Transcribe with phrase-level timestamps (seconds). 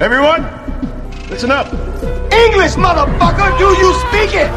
[0.00, 0.42] Everyone,
[1.28, 1.66] listen up.
[2.32, 3.58] English, motherfucker!
[3.58, 4.48] Do you speak it?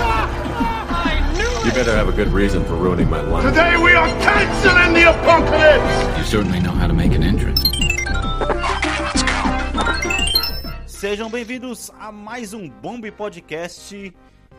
[1.65, 3.43] You better have a good reason for ruining my life.
[3.45, 6.17] Today we are canceling the apocalypse.
[6.19, 7.59] You certainly know how to make an entrance.
[10.85, 14.13] Sejam bem-vindos a mais um Bomb Podcast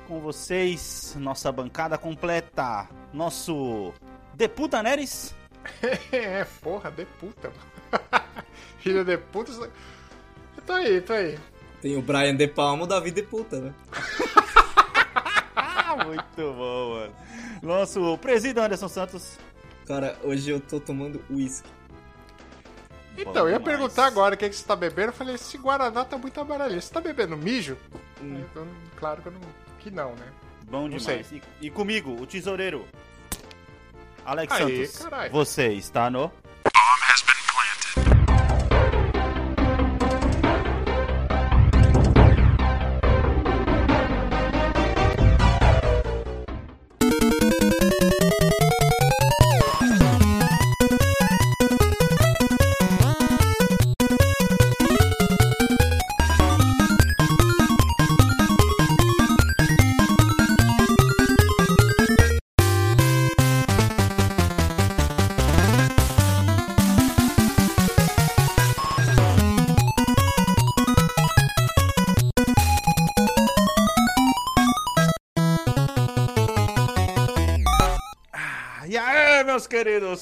[0.08, 3.92] com vocês, nossa bancada completa, nosso
[4.34, 5.32] Deputa Neres.
[6.10, 7.50] É, porra, de puta.
[7.50, 8.24] mano.
[8.80, 9.52] Filho de puta.
[10.56, 11.38] Eu tô aí, tô aí.
[11.80, 13.74] Tem o Brian De Palma, o Davi De Puta, né?
[15.56, 17.14] Ah, muito bom, mano.
[17.62, 19.38] Nosso presídio Anderson Santos.
[19.86, 21.68] Cara, hoje eu tô tomando uísque.
[23.16, 23.76] Então, eu ia demais.
[23.76, 25.08] perguntar agora o que, que você tá bebendo.
[25.08, 26.80] Eu falei, esse Guaraná tá muito amarelinho.
[26.80, 27.76] Você tá bebendo mijo?
[28.20, 28.26] Eu
[28.64, 29.40] não- claro que, eu não,
[29.80, 30.26] que não, né?
[30.70, 31.30] Bom Não demais.
[31.30, 32.86] E, e comigo, o tesoureiro.
[34.24, 35.02] Alex Aê, Santos.
[35.02, 35.32] caralho.
[35.32, 36.32] Você está no.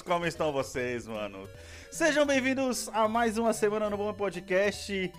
[0.02, 1.48] Como estão vocês, mano?
[1.90, 5.12] Sejam bem-vindos a mais uma semana no Bom Podcast.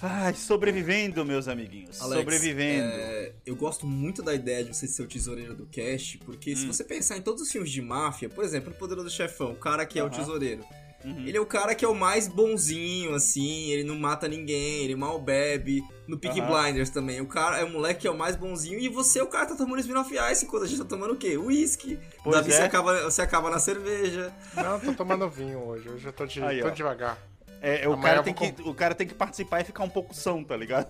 [0.00, 2.00] Ai, sobrevivendo, meus amiguinhos.
[2.00, 2.84] Alex, sobrevivendo.
[2.88, 6.56] é, eu gosto muito da ideia de você ser o tesoureiro do cast, porque Hum.
[6.56, 9.56] se você pensar em todos os filmes de máfia, por exemplo, o Poderoso Chefão, o
[9.56, 10.64] cara que é o tesoureiro.
[11.08, 11.26] Uhum.
[11.26, 14.94] Ele é o cara que é o mais bonzinho, assim, ele não mata ninguém, ele
[14.94, 15.82] mal bebe.
[16.06, 16.62] No Peaky Aham.
[16.62, 19.22] Blinders também, o cara é o moleque que é o mais bonzinho e você é
[19.22, 21.36] o cara que tá tomando Smirnoff Ice enquanto a gente tá tomando o quê?
[21.36, 21.98] Whisky.
[22.24, 22.56] Pois Davi, é.
[22.56, 24.32] você, acaba, você acaba na cerveja.
[24.54, 25.88] Não, tô tomando vinho hoje.
[25.88, 27.18] Hoje eu tô, de, Aí, tô devagar.
[27.60, 30.14] É, é, o, cara tem que, o cara tem que participar e ficar um pouco
[30.14, 30.88] são, tá ligado?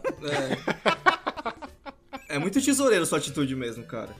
[2.28, 2.36] É.
[2.36, 4.14] é muito tesoureiro sua atitude mesmo, cara.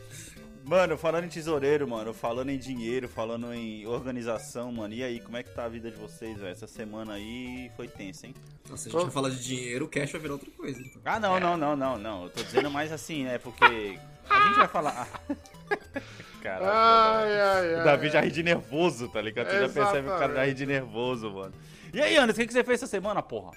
[0.69, 4.93] Mano, falando em tesoureiro, mano, falando em dinheiro, falando em organização, mano.
[4.93, 6.53] E aí, como é que tá a vida de vocês, velho?
[6.53, 8.35] Essa semana aí foi tensa, hein?
[8.69, 10.79] Nossa, se a gente vai falar de dinheiro, o cash vai virar outra coisa.
[10.79, 11.01] Então.
[11.07, 12.25] Ah, não, não, não, não, não.
[12.25, 13.39] Eu tô dizendo mais assim, né?
[13.39, 15.09] Porque a gente vai falar.
[16.43, 16.71] Caralho.
[16.71, 17.81] Ai, ai, ai.
[17.81, 19.49] O Davi já ri de nervoso, tá ligado?
[19.49, 21.55] Você já percebe que o cara já ri de nervoso, mano.
[21.95, 23.53] E aí, Anderson, o que, que você fez essa semana, porra?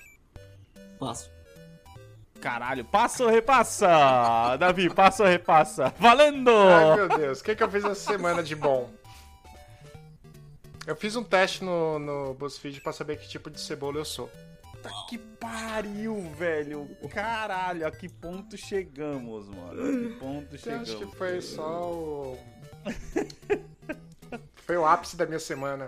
[0.97, 1.29] Passo.
[2.41, 4.57] Caralho, passa ou repassa?
[4.57, 5.93] Davi, passa ou repassa?
[5.99, 6.51] Valendo!
[6.51, 7.39] Ai, meu Deus.
[7.39, 8.89] O que, que eu fiz essa semana de bom?
[10.87, 14.29] Eu fiz um teste no, no BuzzFeed pra saber que tipo de cebola eu sou.
[15.07, 16.89] Que pariu, velho.
[17.13, 19.83] Caralho, a que ponto chegamos, mano?
[19.83, 20.89] A que ponto Eu chegamos?
[20.89, 22.37] acho que foi só o...
[24.55, 25.87] foi o ápice da minha semana.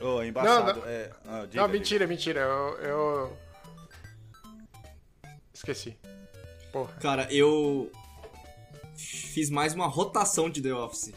[0.00, 0.74] Ô, embaçado.
[0.74, 0.88] Não, não.
[0.88, 1.10] É...
[1.26, 1.68] Ah, diga, Não, diga.
[1.68, 2.40] mentira, mentira.
[2.40, 3.38] Eu, eu...
[5.64, 5.96] Esqueci.
[6.72, 6.92] Porra.
[7.00, 7.90] Cara, eu
[8.96, 11.12] fiz mais uma rotação de The Office.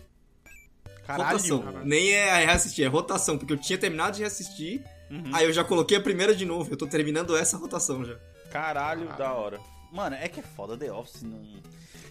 [1.05, 1.31] Caralho.
[1.37, 1.81] rotação.
[1.83, 5.33] Nem é reassistir, é rotação, porque eu tinha terminado de reassistir, Uhum.
[5.33, 6.71] aí eu já coloquei a primeira de novo.
[6.73, 8.17] Eu tô terminando essa rotação já.
[8.51, 9.59] Caralho, da hora.
[9.91, 11.23] Mano, é que é foda The Office.
[11.23, 11.41] Não...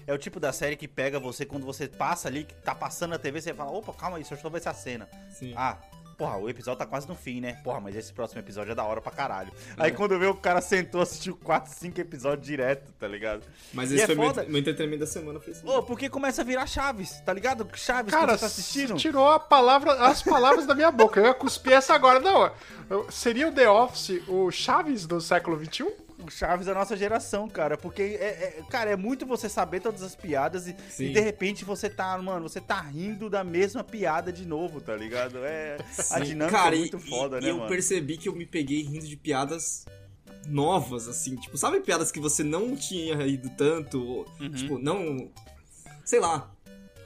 [0.06, 3.10] É o tipo da série que pega você quando você passa ali, que tá passando
[3.10, 5.08] na TV, você fala, opa, calma aí, só deixa eu ver essa cena.
[5.30, 5.52] Sim.
[5.56, 5.76] Ah,
[6.16, 7.60] porra, o episódio tá quase no fim, né?
[7.64, 9.52] Porra, mas esse próximo episódio é da hora pra caralho.
[9.76, 9.84] É.
[9.84, 13.42] Aí quando vê o cara sentou, assistiu 4, 5 episódios direto, tá ligado?
[13.72, 14.44] Mas E esse é foi foda.
[14.44, 15.38] meu entretenimento da semana.
[15.40, 15.66] Foi isso.
[15.68, 17.68] Ô, porque começa a virar Chaves, tá ligado?
[17.74, 18.94] Chaves Cara, tá assistindo.
[18.96, 21.20] tirou a palavra, as palavras da minha boca.
[21.20, 22.20] Eu ia cuspir essa agora.
[22.20, 22.50] Não,
[22.88, 25.92] eu- seria o The Office o Chaves do século XXI?
[26.30, 27.76] Chaves da nossa geração, cara.
[27.76, 31.06] Porque, é, é- cara, é muito você saber todas as piadas e, Sim.
[31.06, 34.94] e de repente você tá, mano, você tá rindo da mesma piada de novo, tá
[34.96, 35.38] ligado?
[35.44, 35.76] É,
[36.10, 37.68] a dinâmica Cara, é muito e, foda, e né, eu mano?
[37.68, 39.84] percebi que eu me peguei rindo de piadas
[40.48, 41.36] novas, assim.
[41.36, 44.02] Tipo, sabe piadas que você não tinha rido tanto?
[44.02, 44.50] ou, Uhum.
[44.50, 45.30] Tipo, não...
[46.04, 46.50] Sei lá,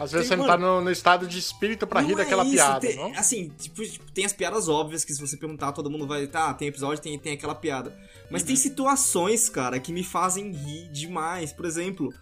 [0.01, 2.15] Às vezes Tem, você não mano, tá no, no estado de espírito pra Não rir
[2.15, 3.13] é daquela isso, piada, tem- não?
[3.17, 6.27] Assim, tipo, tipo, tem as piadas óbvias que se você perguntar, todo mundo vai.
[6.27, 7.95] Tá, tem episódio, tem, tem aquela piada.
[8.31, 8.47] Mas Uhum.
[8.49, 11.53] tem situações, cara, que me fazem rir demais.
[11.53, 12.13] Por exemplo,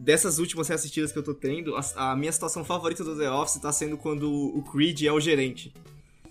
[0.00, 3.60] dessas últimas reassistidas que eu tô tendo, a, a minha situação favorita do The Office
[3.62, 5.72] tá sendo quando o Creed é o gerente.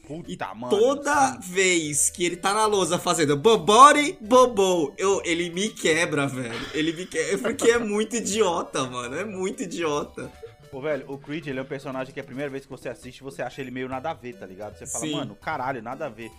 [0.05, 0.77] Puta, mano.
[0.77, 6.53] Toda vez que ele tá na lousa fazendo bobori, bobo, eu, ele me quebra, velho.
[6.73, 7.37] Ele me quebra.
[7.37, 9.15] Porque é muito idiota, mano.
[9.15, 10.29] É muito idiota.
[10.71, 13.21] Pô, velho, o Creed, ele é um personagem que a primeira vez que você assiste,
[13.21, 14.77] você acha ele meio nada a ver, tá ligado?
[14.77, 15.11] Você fala, Sim.
[15.15, 16.31] mano, caralho, nada a ver.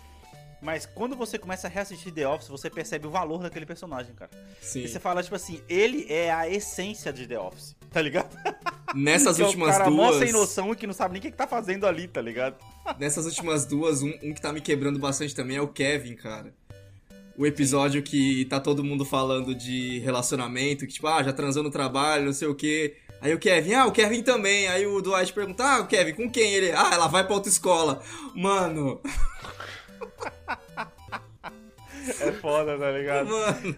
[0.63, 4.31] Mas quando você começa a reassistir The Office, você percebe o valor daquele personagem, cara.
[4.61, 4.85] Sim.
[4.85, 8.35] E você fala, tipo assim, ele é a essência de The Office, tá ligado?
[8.95, 10.21] Nessas Que é últimas o cara mó duas.
[10.23, 12.57] sem noção e que não sabe nem o que, que tá fazendo ali, tá ligado?
[12.97, 16.55] Nessas últimas duas, um, um que tá me quebrando bastante também é o Kevin, cara.
[17.37, 21.71] O episódio que tá todo mundo falando de relacionamento, que tipo, ah, já transou no
[21.71, 22.97] trabalho, não sei o quê.
[23.21, 24.69] Aí o Kevin, ah, o Kevin também.
[24.69, 26.53] Aí o Dwight pergunta, ah, o Kevin, com quem?
[26.53, 28.03] Ele, ah, ela vai pra outra escola.
[28.35, 29.01] Mano,
[32.21, 33.29] É foda, tá ligado?
[33.29, 33.77] mano.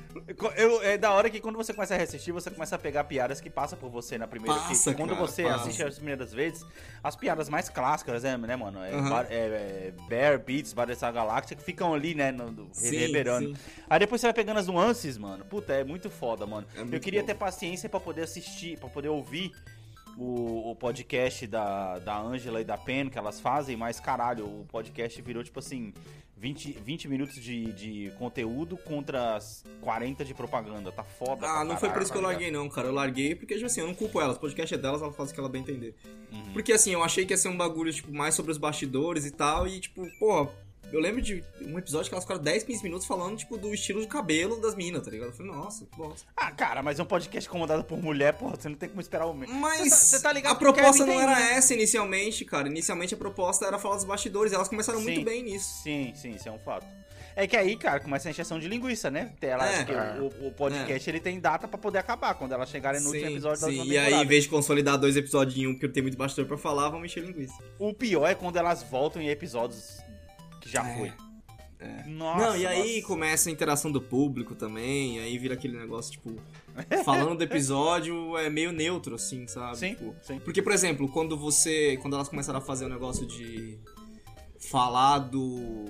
[0.56, 3.40] Eu, é da hora que quando você começa a reassistir, você começa a pegar piadas
[3.40, 4.58] que passam por você na primeira.
[4.60, 5.56] que Passa, quando cara, você passa.
[5.56, 6.64] assiste as primeiras vezes,
[7.02, 8.82] as piadas mais clássicas, né, né mano?
[8.82, 8.90] É.
[9.02, 13.48] Bar- é, é Bear Beats, Battlestar Galáxia, que ficam ali, né, no, no- Sim, reverberando.
[13.48, 13.62] sim.
[13.88, 15.44] Aí depois você vai pegando as nuances, mano.
[15.44, 16.66] Puta, é muito foda, mano.
[16.74, 17.26] É muito Eu queria bom.
[17.26, 19.52] ter paciência pra poder assistir, pra poder ouvir.
[20.16, 24.64] O, o podcast da, da Angela e da Pen que elas fazem, mas caralho, o
[24.70, 25.92] podcast virou tipo assim:
[26.36, 30.90] 20, 20 minutos de, de conteúdo contra as 40 de propaganda.
[30.90, 31.46] Tá foda.
[31.46, 32.88] Ah, não foi por caralho, isso que eu larguei, não, cara.
[32.88, 34.36] Eu larguei porque, tipo assim, eu não culpo elas.
[34.36, 35.94] O podcast é delas, elas fazem o que ela bem entender.
[36.32, 36.52] Uhum.
[36.52, 39.30] Porque, assim, eu achei que ia ser um bagulho, tipo, mais sobre os bastidores e
[39.30, 39.66] tal.
[39.66, 40.48] E, tipo, pô,
[40.94, 44.00] eu lembro de um episódio que elas ficaram 10, 15 minutos falando, tipo, do estilo
[44.00, 45.28] de cabelo das minas, tá ligado?
[45.30, 46.26] Eu falei, nossa, que bosta.
[46.36, 49.26] Ah, cara, mas é um podcast comandado por mulher, porra, você não tem como esperar
[49.26, 49.54] o mesmo.
[49.54, 51.52] Mas Você tá- tá ligado a proposta não era né?
[51.54, 52.68] essa inicialmente, cara.
[52.68, 54.52] Inicialmente a proposta era falar dos bastidores.
[54.52, 55.04] E elas começaram Sim.
[55.06, 55.82] muito bem nisso.
[55.82, 56.86] Sim, sim, isso é um fato.
[57.36, 59.32] É que aí, cara, começa a encheção de linguiça, né?
[59.40, 59.84] Ela, É.
[59.84, 63.26] que o, o podcast ele tem data pra poder acabar, quando elas chegarem no último
[63.28, 63.78] episódio da sim.
[63.78, 66.46] última E aí, em vez de consolidar dois episódios em um, porque tem muito bastidor
[66.46, 67.54] pra falar, vamos encher linguiça.
[67.76, 69.98] O pior é quando elas voltam em episódios
[70.64, 70.98] que já É.
[70.98, 71.12] foi.
[72.06, 73.06] Nossa, Não, e aí nossa.
[73.06, 76.34] começa a interação do público também, aí vira aquele negócio, tipo,
[77.04, 79.76] falando do episódio é meio neutro, assim, sabe?
[79.76, 80.38] Sim, Tipo, sim.
[80.38, 81.98] Porque, por exemplo, quando você.
[82.00, 83.78] Quando elas começaram a fazer o negócio de
[84.58, 85.84] falar do.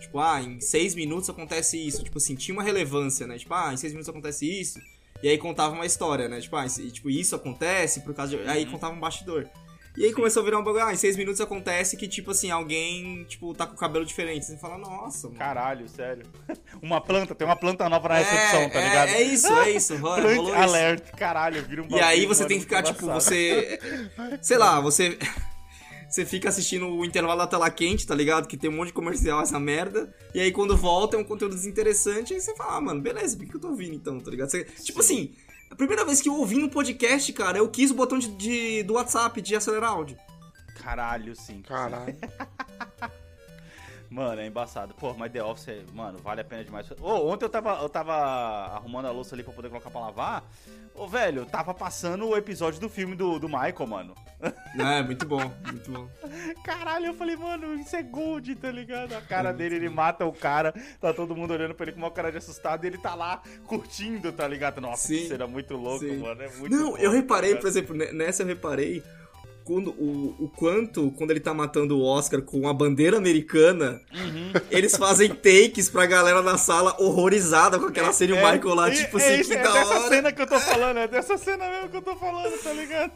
[0.00, 2.02] Tipo, ah, em seis minutos acontece isso.
[2.02, 3.36] Tipo assim, tinha uma relevância, né?
[3.36, 4.78] Tipo, ah, em seis minutos acontece isso.
[5.22, 6.40] E aí contava uma história, né?
[6.40, 8.42] Tipo, ah, e, tipo isso acontece por causa de.
[8.42, 8.48] Uhum.
[8.50, 9.46] Aí contava um bastidor.
[9.96, 12.50] E aí começou a virar um bagulho, ah, em seis minutos acontece que, tipo assim,
[12.50, 14.44] alguém, tipo, tá com o cabelo diferente.
[14.44, 15.38] Você fala, nossa, mano.
[15.38, 16.26] Caralho, sério.
[16.82, 19.08] Uma planta, tem uma planta nova na recepção, tá é, ligado?
[19.10, 19.98] É isso, é isso.
[20.00, 23.78] Plant alert, caralho, vira um E aí bagulho, você tem que ficar, tipo, você.
[24.42, 25.16] Sei lá, você.
[26.14, 28.46] Você fica assistindo o intervalo da tela quente, tá ligado?
[28.46, 30.14] Que tem um monte de comercial essa merda.
[30.32, 32.32] E aí quando volta é um conteúdo desinteressante.
[32.32, 34.48] Aí você fala, ah, mano, beleza, por que que eu tô ouvindo então, tá ligado?
[34.48, 35.32] Você- tipo assim,
[35.74, 38.82] a primeira vez que eu ouvi um podcast, cara, eu quis o botão de, de-
[38.84, 40.16] do WhatsApp de acelerar áudio.
[40.80, 41.62] Caralho, sim.
[41.62, 42.16] Caralho.
[44.14, 44.94] Mano, é embaçado.
[44.94, 46.88] Pô, mas The Office, mano, vale a pena demais.
[47.00, 50.44] Ô, ontem eu tava, eu tava arrumando a louça ali pra poder colocar pra lavar.
[50.94, 54.14] Ô, velho, tava passando o episódio do filme do, do Michael, mano.
[54.78, 56.08] É, muito bom, muito bom.
[56.62, 59.14] Caralho, eu falei, mano, isso é gold, tá ligado?
[59.14, 61.98] A cara É dele, ele mata o cara, tá todo mundo olhando pra ele com
[61.98, 64.80] uma cara de assustado e ele tá lá curtindo, tá ligado?
[64.80, 66.18] Nossa, Sim, que cena muito louco, sim.
[66.18, 66.40] mano.
[66.40, 67.62] É muito Não, bom, eu tá reparei, ligado?
[67.62, 69.02] por exemplo, ne- nessa eu reparei
[69.64, 74.52] quando, o, o quanto, quando ele tá matando o Oscar com a bandeira americana, Uhum.
[74.70, 78.74] eles fazem takes pra galera na sala horrorizada com aquela cena e o É, Michael
[78.74, 80.08] lá, e- tipo é assim, isso, que é da dessa hora.
[80.08, 83.12] cena que eu tô falando, é dessa cena mesmo que eu tô falando, tá ligado?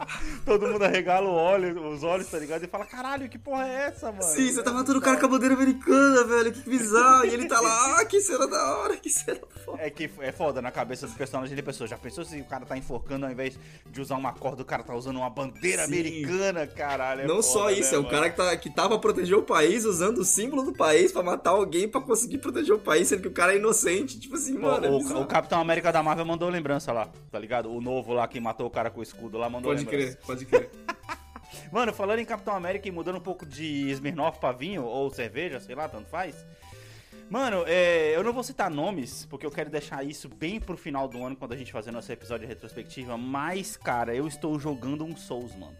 [0.44, 2.64] Todo mundo arregala olho, os olhos, tá ligado?
[2.64, 4.22] E fala, caralho, que porra é essa, mano?
[4.22, 7.24] Sim, você tá matando o cara com a bandeira americana, velho, que bizarro.
[7.26, 9.82] E ele tá lá, ah, que cena da hora, que cena foda.
[9.82, 11.86] É que é foda na cabeça do personagem de pessoa.
[11.86, 13.58] Já pensou se o cara tá enforcando ao invés
[13.90, 15.88] de usar uma corda, o cara tá usando uma bandeira Sim.
[15.88, 17.22] americana, caralho.
[17.22, 18.14] é Não só foda, isso, né, é o mano?
[18.14, 21.22] cara que, tá, que tava pra proteger o país usando o símbolo do país pra
[21.22, 24.18] matar alguém pra conseguir proteger o país, sendo que o cara é inocente.
[24.18, 27.70] Tipo assim, mano, é O, Capitão América da Marvel mandou lembrança lá, tá ligado?
[27.72, 29.89] O novo lá que matou o cara com o escudo lá mandou Pode lembrança.
[29.90, 30.70] Crer, pode crer.
[31.70, 35.60] Mano, falando em Capitão América e mudando um pouco de Smirnoff pra vinho ou cerveja,
[35.60, 36.34] sei lá, tanto faz.
[37.28, 41.06] Mano, é, eu não vou citar nomes, porque eu quero deixar isso bem pro final
[41.06, 43.16] do ano, quando a gente fazer nosso episódio de retrospectiva.
[43.16, 45.76] Mas, cara, eu estou jogando um Souls, mano.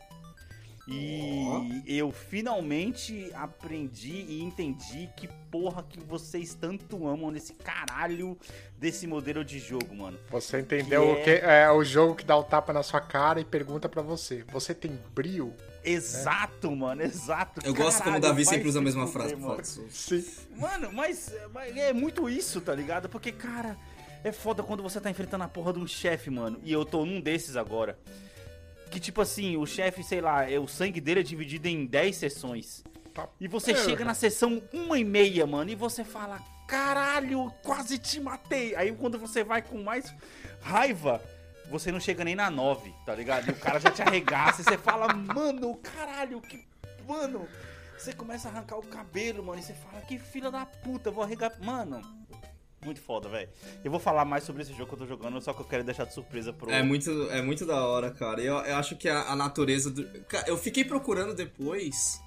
[0.92, 8.36] E eu finalmente aprendi e entendi que porra que vocês tanto amam nesse caralho
[8.78, 10.18] desse modelo de jogo, mano.
[10.30, 13.40] Você entendeu Que o que é o jogo que dá o tapa na sua cara
[13.40, 15.54] e pergunta pra você: Você tem brio?
[15.82, 17.60] Exato, mano, exato.
[17.64, 19.64] Eu gosto como o Caralho, Davi sempre usa a mesma frase mano.
[19.64, 20.24] Sim.
[20.56, 23.08] Mano, mas, mas é muito isso, tá ligado?
[23.08, 23.78] Porque, cara,
[24.22, 26.60] é foda quando você tá enfrentando a porra de um chefe, mano.
[26.62, 27.98] E eu tô num desses agora.
[28.90, 32.16] Que, tipo assim, o chefe, sei lá, é, o sangue dele é dividido em 10
[32.16, 32.82] sessões.
[33.38, 33.84] E você porra.
[33.84, 38.74] chega na sessão uma e meia, mano, e você fala, caralho, quase te matei.
[38.74, 40.12] Aí quando você vai com mais
[40.60, 41.22] raiva,
[41.70, 43.48] você não chega nem na 9, tá ligado?
[43.48, 46.64] E o cara já te arregaça e você fala, mano, caralho, que.
[47.06, 47.48] Mano.
[47.96, 51.22] Você começa a arrancar o cabelo, mano, e você fala, que filha da puta, vou
[51.22, 51.52] arregar.
[51.60, 52.00] Mano,
[52.84, 53.48] muito foda, velho.
[53.84, 55.84] Eu vou falar mais sobre esse jogo que eu tô jogando, só que eu quero
[55.84, 56.70] deixar de surpresa pro.
[56.70, 58.40] É muito, é muito da hora, cara.
[58.40, 60.04] Eu, eu acho que a, a natureza do.
[60.24, 62.20] Cara, eu fiquei procurando depois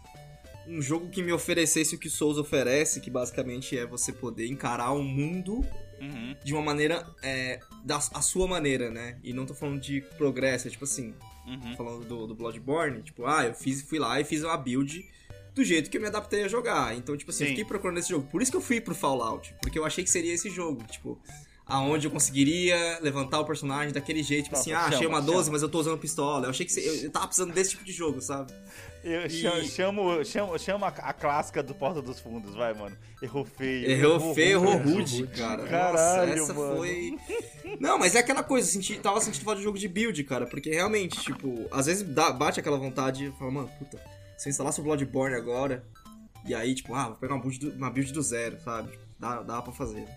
[0.67, 4.91] um jogo que me oferecesse o que Souls oferece, que basicamente é você poder encarar
[4.91, 5.65] o mundo
[6.01, 6.35] Uhum.
[6.43, 7.05] de uma maneira.
[7.21, 9.17] É, da a sua maneira, né?
[9.23, 11.13] E não tô falando de progresso, é tipo assim,
[11.45, 11.75] Uhum.
[11.77, 15.05] falando do, do Bloodborne, tipo, ah, eu fiz, fui lá e fiz uma build
[15.53, 16.95] do jeito que eu me adaptei a jogar.
[16.95, 18.27] Então, tipo assim, eu fiquei procurando esse jogo.
[18.31, 21.19] Por isso que eu fui pro Fallout, porque eu achei que seria esse jogo, tipo,
[21.65, 25.21] aonde eu conseguiria levantar o personagem daquele jeito, tipo Nossa, assim, ah, achei chama, uma
[25.21, 25.51] 12, chama.
[25.53, 26.45] mas eu tô usando pistola.
[26.45, 28.51] Eu achei que eu, eu tava precisando desse tipo de jogo, sabe?
[29.03, 32.95] Eu E- chamo, chamo, chamo, a, a clássica do Porta dos Fundos, vai, mano.
[33.21, 33.89] Errou feio.
[33.91, 35.27] Errou feio, errou rude.
[35.27, 35.63] cara.
[35.67, 36.77] Caralho, Nossa, essa mano.
[36.77, 37.17] foi.
[37.79, 40.45] Não, mas é aquela coisa, eu senti, tava sentindo falta de jogo de build, cara,
[40.45, 43.99] porque realmente, tipo, às vezes dá- bate aquela vontade e fala, mano, puta,
[44.47, 45.83] eu instalasse o Bloodborne agora,
[46.45, 48.97] e aí, tipo, ah, vou pegar uma build do, uma build do zero, sabe?
[49.19, 50.07] Dá, dá pra fazer.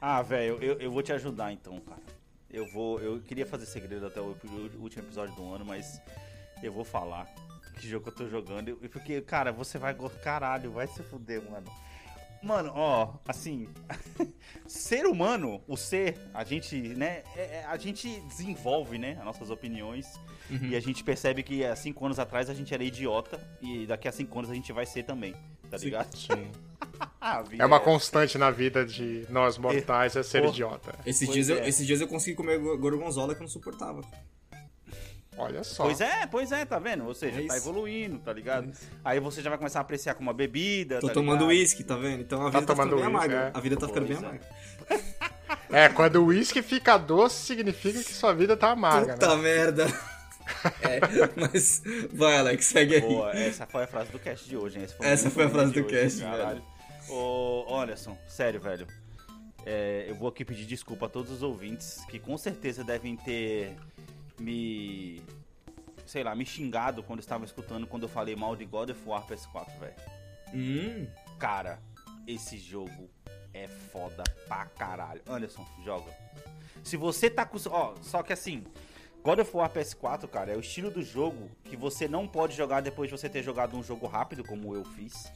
[0.00, 2.00] Ah, velho, eu, eu vou te ajudar então, cara.
[2.50, 3.00] Eu vou.
[3.00, 4.36] Eu queria fazer segredo até o
[4.78, 6.00] último episódio do ano, mas
[6.62, 7.26] eu vou falar
[7.78, 8.68] que jogo eu tô jogando.
[8.68, 9.94] Eu- Porque, cara, você vai.
[10.22, 11.66] Caralho, vai se fuder, mano.
[12.46, 13.68] Mano, ó, assim,
[14.66, 19.50] ser humano, o ser, a gente, né, é- é- a gente desenvolve, né, as nossas
[19.50, 20.06] opiniões
[20.62, 24.06] e a gente percebe que há cinco anos atrás a gente era idiota e daqui
[24.06, 25.34] a cinco anos a gente vai ser também,
[25.68, 26.16] tá ligado?
[26.16, 26.50] Sim.
[27.20, 30.52] A vida É uma constante na vida de nós mortais, é ser Porra.
[30.52, 30.94] idiota.
[31.04, 31.68] Esses dias, eu, é.
[31.68, 34.02] esses dias eu consegui comer go- gorgonzola que eu não suportava.
[35.38, 35.84] Olha só.
[35.84, 37.04] Pois é, pois é, tá vendo?
[37.06, 38.68] Ou seja, É tá evoluindo, tá ligado?
[38.68, 38.72] É.
[39.04, 40.98] Aí você já vai começar a apreciar como uma bebida.
[41.00, 42.22] Tô tá tomando uísque, tá vendo?
[42.22, 43.34] Então a vida tá, ficando bem amarga.
[43.34, 43.50] é.
[43.54, 44.26] A vida tá ficando bem Pois é.
[44.28, 45.06] amarga.
[45.70, 49.42] É, quando o uísque fica doce, significa que sua vida tá amarga, Puta né?
[49.42, 49.86] merda.
[50.80, 51.00] É,
[51.34, 53.00] mas vai, Alex, segue aí.
[53.00, 54.84] Boa, essa foi a frase do cast de hoje, hein?
[54.84, 56.62] Esse Essa foi a frase do hoje, cast, caralho.
[57.08, 58.86] Ô, Anderson, sério, velho.
[59.64, 63.74] É, eu vou aqui pedir desculpa a todos os ouvintes que com certeza devem ter
[64.38, 65.22] me.
[66.06, 69.26] Sei lá, me xingado quando estavam escutando quando eu falei mal de God of War
[69.26, 69.94] PS4, velho.
[70.54, 71.06] Hum,
[71.38, 71.80] Cara,
[72.26, 73.10] esse jogo
[73.52, 75.20] é foda pra caralho.
[75.28, 76.10] Anderson, joga.
[76.82, 77.58] Se você tá com.
[77.70, 78.64] Ó, só que assim.
[79.22, 82.80] God of War PS4, cara, é o estilo do jogo que você não pode jogar
[82.80, 85.32] depois de você ter jogado um jogo rápido, como eu fiz,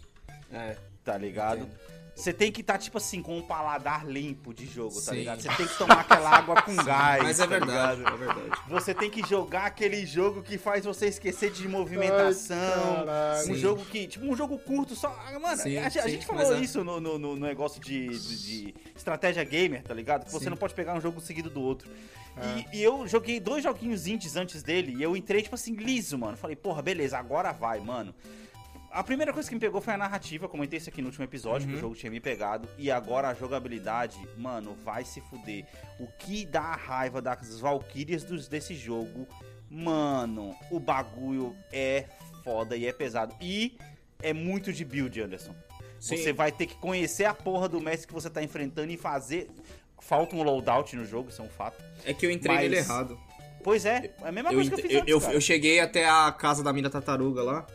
[0.52, 0.76] é.
[1.02, 1.62] tá ligado?
[1.62, 1.76] Entendo.
[2.20, 5.16] Você tem que estar, tipo assim, com um paladar limpo de jogo, tá Sim.
[5.16, 5.40] ligado?
[5.40, 7.22] Você tem que tomar aquela água com gás.
[7.22, 8.14] Mas é tá verdade, ligado?
[8.14, 8.60] é verdade.
[8.68, 13.04] Você tem que jogar aquele jogo que faz você esquecer de movimentação.
[13.08, 13.54] Ai, um Sim.
[13.54, 14.06] jogo que.
[14.06, 15.08] Tipo, um jogo curto só.
[15.08, 16.60] ah, Mano, Sim, a, a sim, gente falou é.
[16.60, 20.26] isso no, no, no negócio de, de, de estratégia gamer, tá ligado?
[20.26, 20.50] Que você Sim.
[20.50, 21.90] não pode pegar um jogo seguido do outro.
[22.36, 22.76] É.
[22.76, 26.18] E, e eu joguei dois joguinhos indies antes dele e eu entrei, tipo assim, liso,
[26.18, 26.36] mano.
[26.36, 28.14] Falei, porra, beleza, agora vai, mano.
[28.90, 31.66] A primeira coisa que me pegou foi a narrativa, comentei isso aqui no último episódio,
[31.66, 31.72] Uhum.
[31.74, 32.68] que o jogo tinha me pegado.
[32.76, 35.64] E agora a jogabilidade, mano, vai se fuder.
[36.00, 39.28] O que dá a raiva das Valkyrias dos, desse jogo,
[39.70, 42.06] mano, o bagulho é
[42.42, 43.32] foda e é pesado.
[43.40, 43.78] E
[44.20, 45.54] é muito de build, Anderson.
[46.00, 46.16] Sim.
[46.16, 49.48] Você vai ter que conhecer a porra do mestre que você tá enfrentando e fazer.
[50.00, 51.80] Falta um loadout no jogo, isso é um fato.
[52.04, 53.20] É que eu entrei Mas- nele errado.
[53.62, 55.34] Pois é, é a mesma Eu, coisa que eu fiz eu, antes, eu, cara.
[55.34, 57.66] eu cheguei até a casa da mina tartaruga lá.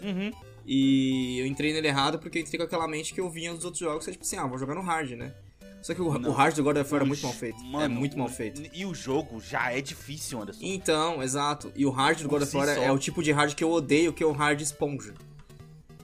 [0.00, 0.32] Uhum.
[0.66, 3.64] E eu entrei nele errado porque eu entrei com aquela mente que eu vinha dos
[3.64, 5.32] outros jogos, que é tipo assim, ah, vou jogar no hard, né?
[5.82, 6.30] Só que o, Não.
[6.30, 7.60] o hard do God of War é muito mal feito.
[7.60, 8.62] é Mano, muito mal feito.
[8.72, 10.60] E o jogo já é difícil, Anderson.
[10.62, 11.70] Então, exato.
[11.76, 13.52] E o hard do Por God of si War é, é o tipo de hard
[13.54, 15.12] que eu odeio, que é o hard esponja.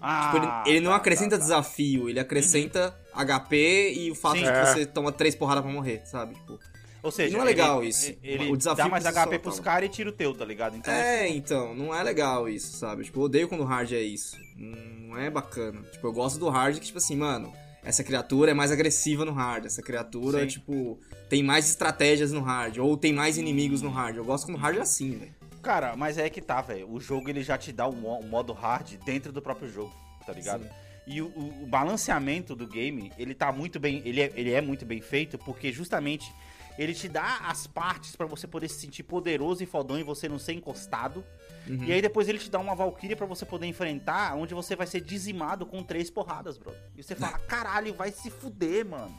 [0.03, 1.43] Ah, Tipo, ele, ele não tá, acrescenta tá, tá.
[1.43, 4.45] desafio, ele acrescenta HP e o fato Sim.
[4.45, 4.67] de que É.
[4.67, 6.35] você toma três porradas pra morrer, sabe?
[6.35, 6.59] Tipo,
[7.03, 8.15] Ou seja, E não é legal ele- isso.
[8.23, 10.77] Ele O desafio dá mais HP só, pros caras e tira o teu, tá ligado?
[10.77, 13.05] Então, é, então, não é legal isso, sabe?
[13.05, 14.37] Tipo, eu odeio quando o hard é isso.
[14.57, 15.83] Não é bacana.
[15.93, 17.53] Tipo, eu gosto do hard que, tipo assim, mano,
[17.83, 19.65] essa criatura é mais agressiva no hard.
[19.65, 20.47] Essa criatura, Sim.
[20.49, 22.77] tipo, tem mais estratégias no hard.
[22.79, 24.17] Ou tem mais inimigos no hard.
[24.17, 25.35] Eu gosto quando o hard é assim, velho.
[25.63, 26.91] Cara, mas é que tá, velho.
[26.91, 29.93] O jogo ele já te dá um, mo- modo hard dentro do próprio jogo,
[30.27, 30.63] tá ligado?
[30.65, 30.71] Sim.
[31.07, 34.01] E o, o- o balanceamento do game, ele tá muito bem.
[34.05, 36.33] Ele é, ele é muito bem feito, porque justamente
[36.83, 40.29] ele te dá as partes pra você poder se sentir poderoso e fodão e você
[40.29, 41.23] não ser encostado.
[41.69, 41.85] Uhum.
[41.85, 44.87] E aí depois ele te dá uma Valkyria pra você poder enfrentar, onde você vai
[44.87, 46.73] ser dizimado com três porradas, bro.
[46.97, 49.15] E você fala, caralho, vai se fuder, mano.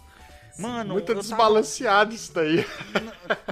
[0.59, 2.65] Mano, Muito eu tava- desbalanceado isso daí.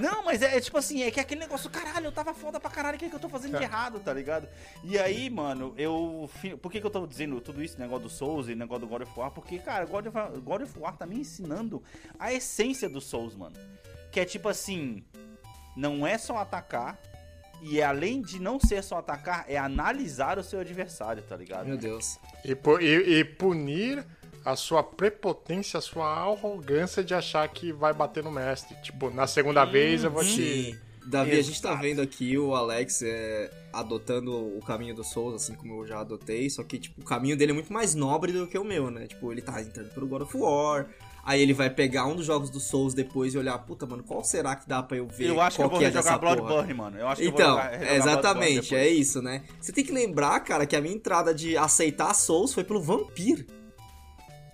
[0.02, 2.70] não, mas é, é tipo assim, é que aquele negócio, caralho, eu tava foda pra
[2.70, 4.50] caralho, o que, é que eu tô fazendo de errado, tá ligado?
[4.84, 6.30] E aí, mano, eu.
[6.62, 9.04] Por que, que eu tô dizendo tudo isso, negócio do Souls e negócio do God
[9.04, 9.32] of War?
[9.32, 11.82] Porque, cara, God of, God of War tá me ensinando
[12.20, 13.56] a essência do Souls, mano.
[14.12, 15.04] Que é tipo assim,
[15.76, 16.98] não é só atacar,
[17.62, 21.68] E além de não ser só atacar, é analisar o seu adversário, tá ligado?
[21.68, 22.18] Meu Deus.
[22.46, 24.06] E, e- e punir
[24.46, 28.78] a sua prepotência, a sua arrogância de achar que vai bater no mestre.
[28.82, 30.80] Tipo, na segunda vez eu vou te.
[31.06, 31.82] Davi, a gente tá Exato.
[31.84, 36.50] vendo aqui o Alex é, adotando o caminho do Souls, assim como eu já adotei,
[36.50, 39.06] só que, tipo, o caminho dele é muito mais nobre do que o meu, né?
[39.08, 40.88] Tipo, ele tá entrando pelo God of War,
[41.24, 44.24] aí ele vai pegar um dos jogos do Souls depois e olhar, puta, mano, qual
[44.24, 46.18] será que dá pra eu ver Eu acho que qual eu vou é porra?
[46.18, 46.98] Bloodborne, mano.
[46.98, 49.44] Eu acho que eu Então, vou jogar, rejogar exatamente, é isso, né?
[49.60, 53.46] Você tem que lembrar, cara, que a minha entrada de aceitar Souls foi pelo Vampir.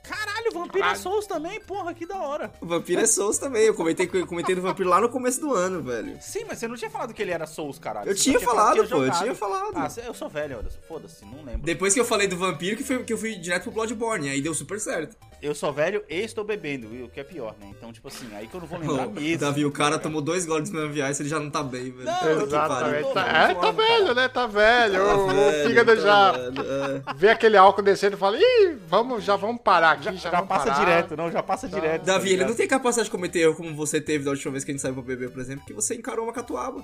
[0.07, 2.51] Caralho, Vampiro é Souls também, porra, que da hora.
[2.61, 5.53] O Vampiro é Souls também, eu comentei, eu comentei do Vampiro lá no começo do
[5.53, 6.17] ano, velho.
[6.21, 8.09] Sim, mas você não tinha falado que ele era Souls, caralho.
[8.09, 9.21] Eu Você tinha falado pô, eu jogado.
[9.21, 9.73] tinha falado.
[9.75, 11.61] Ah, eu sou velho, olha, foda-se, não lembro.
[11.63, 14.41] Depois que eu falei do Vampiro, que, foi, que eu fui direto pro Bloodborne, aí
[14.41, 15.15] deu super certo.
[15.41, 17.67] Eu sou velho e estou bebendo, o que é pior, né?
[17.69, 19.37] Então, tipo assim, aí que eu não vou lembrar mesmo.
[19.37, 22.05] Davi, o cara tomou dois goles meu viagem, ele já não tá bem, velho.
[22.05, 23.03] Não, Exatamente.
[23.03, 23.13] pariu.
[23.13, 24.27] Tá- é, tá velho, né?
[24.27, 24.93] Tá velho.
[25.05, 27.13] Tá o, o fígado tá já velho, é.
[27.15, 30.03] vê aquele álcool descendo e fala: Ih, vamos, já vamos parar aqui.
[30.05, 30.79] Já, Já, já passa parar.
[30.79, 32.01] direto, não, já passa direto.
[32.05, 32.49] tá Davi, ele ligado?
[32.49, 34.81] não tem capacidade de cometer erro como você teve da última vez que a gente
[34.81, 36.83] saiu pra beber, por exemplo, que você encarou uma catuaba.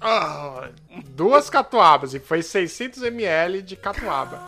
[0.00, 0.68] Ah,
[1.10, 4.40] duas catuabas e foi 600ml de catuaba.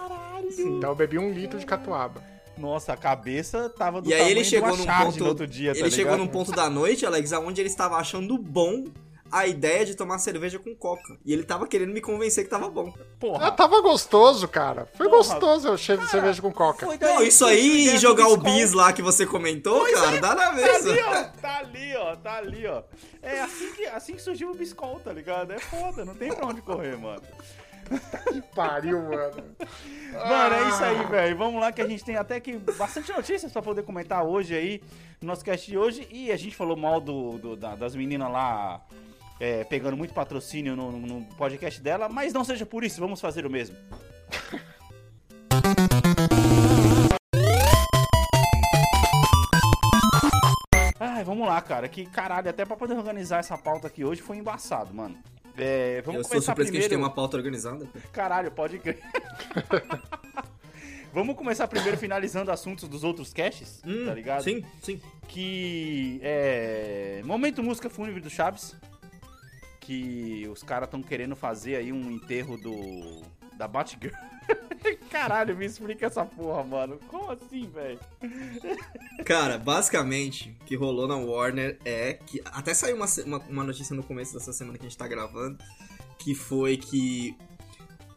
[0.59, 2.23] Então eu bebi um litro de catuaba.
[2.59, 5.19] Nossa, a cabeça tava do E aí ele de chegou uma num ponto.
[5.19, 6.27] no outro dia, tá ele chegou ligado?
[6.27, 8.85] num ponto da noite, Alex, aonde ele estava achando bom
[9.31, 11.19] a ideia de tomar cerveja com coca.
[11.25, 12.93] E ele tava querendo me convencer que tava bom.
[12.99, 13.51] Ah, Porra.
[13.53, 14.87] tava gostoso, cara.
[14.97, 15.19] Foi Porra.
[15.19, 16.87] gostoso o cheiro de cerveja com coca.
[17.01, 20.53] Não, isso aí e jogar o bis lá que você comentou, cara, dá na Tá
[20.53, 20.91] mesa.
[20.91, 22.83] ali, ó, tá ali, ó, tá ali, ó.
[23.23, 25.53] É assim que, assim que surgiu o Biscol, tá ligado?
[25.53, 27.23] É foda, não tem pra onde correr, mano.
[28.33, 29.45] Que pariu, mano.
[30.13, 31.37] Mano, é isso aí, velho.
[31.37, 34.81] Vamos lá que a gente tem até que bastante notícias pra poder comentar hoje aí,
[35.21, 36.09] no nosso cast de hoje.
[36.11, 38.81] E a gente falou mal do, do- da- das meninas lá
[39.41, 43.21] é, pegando muito patrocínio no, no- no podcast dela, mas não seja por isso, vamos
[43.21, 43.77] fazer o mesmo.
[50.99, 51.89] Ai, vamos lá, cara.
[51.89, 55.17] Que caralho, até pra poder organizar essa pauta aqui hoje foi embaçado, mano.
[55.57, 56.89] É, vamos Eu sou começar surpreso que a gente primeiro...
[56.89, 57.87] tem uma pauta organizada.
[58.13, 58.99] Caralho, pode crer.
[61.15, 64.41] Vamos começar primeiro finalizando assuntos dos outros caches, tá ligado?
[64.41, 65.01] Hum, Sim, sim.
[65.27, 67.23] Que é.
[67.25, 68.77] Momento música fúnebre do Chaves.
[69.87, 73.23] Que os caras estão querendo fazer aí um enterro do.
[73.57, 74.13] Da Batgirl.
[75.09, 76.99] Caralho, me explica essa porra, mano.
[77.07, 78.01] Como assim, velho?
[79.25, 82.43] Cara, basicamente, o que rolou na Warner é que.
[82.47, 85.57] Até saiu uma, uma, uma notícia no começo dessa semana que a gente tá gravando.
[86.19, 87.37] Que foi que.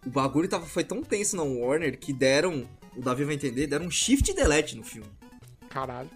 [0.03, 2.67] O bagulho tava, foi tão tenso na Warner que deram.
[2.95, 5.07] O Davi vai entender, deram um shift delete no filme.
[5.69, 6.09] Caralho.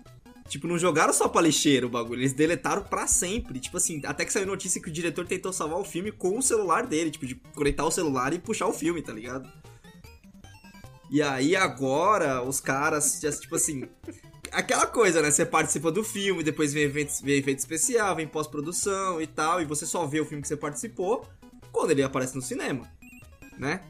[0.53, 3.59] Tipo, não jogaram só pra lixeira o bagulho, eles deletaram pra sempre.
[3.59, 6.43] Tipo assim, até que saiu notícia que o diretor tentou salvar o filme com o
[6.43, 9.51] celular dele, tipo, de conectar o celular e puxar o filme, tá ligado?
[11.09, 13.85] E aí agora os caras, já, tipo assim.
[14.51, 15.31] Aquela coisa, né?
[15.31, 19.65] Você participa do filme, depois vem evento, vem evento especial, vem pós-produção e tal, e
[19.65, 21.27] você só vê o filme que você participou
[21.71, 22.87] quando ele aparece no cinema,
[23.57, 23.81] né?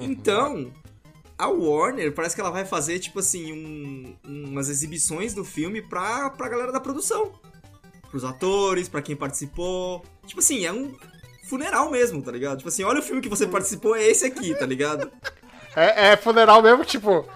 [0.00, 0.72] Então,
[1.38, 6.30] a Warner parece que ela vai fazer, tipo assim, um- umas exibições do filme pra,
[6.30, 7.32] pra galera da produção.
[8.10, 10.04] Pros atores, pra quem participou.
[10.26, 10.94] Tipo assim, é um
[11.48, 12.58] funeral mesmo, tá ligado?
[12.58, 15.10] Tipo assim, olha o filme que você participou, é esse aqui, tá ligado?
[15.74, 17.26] É, é funeral mesmo, tipo.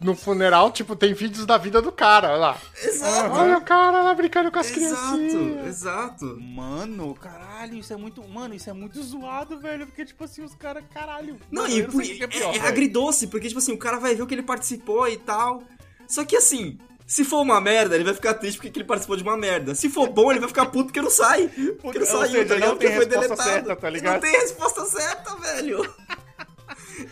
[0.00, 2.58] No funeral, tipo, tem vídeos da vida do cara, olha lá.
[2.82, 3.34] Exato!
[3.34, 5.66] Olha o cara lá brincando com as Exato, criancinhas.
[5.66, 6.38] exato.
[6.40, 8.26] Mano, caralho, isso é muito.
[8.26, 9.86] Mano, isso é muito zoado, velho.
[9.86, 11.36] Porque, tipo assim, os caras, caralho.
[11.50, 12.66] Não, mano, e por- é, pior, é velho.
[12.66, 15.62] agridoce, porque, tipo assim, o cara vai ver o que ele participou e tal.
[16.08, 19.22] Só que assim, se for uma merda, ele vai ficar triste porque ele participou de
[19.22, 19.74] uma merda.
[19.74, 21.48] Se for bom, ele vai ficar puto porque não sai.
[21.82, 22.70] Porque não Ou saiu, tá ligado?
[22.70, 23.42] não tem Porque foi resposta deletado.
[23.42, 24.12] certa, tá ligado?
[24.14, 25.94] Não tem resposta certa, velho.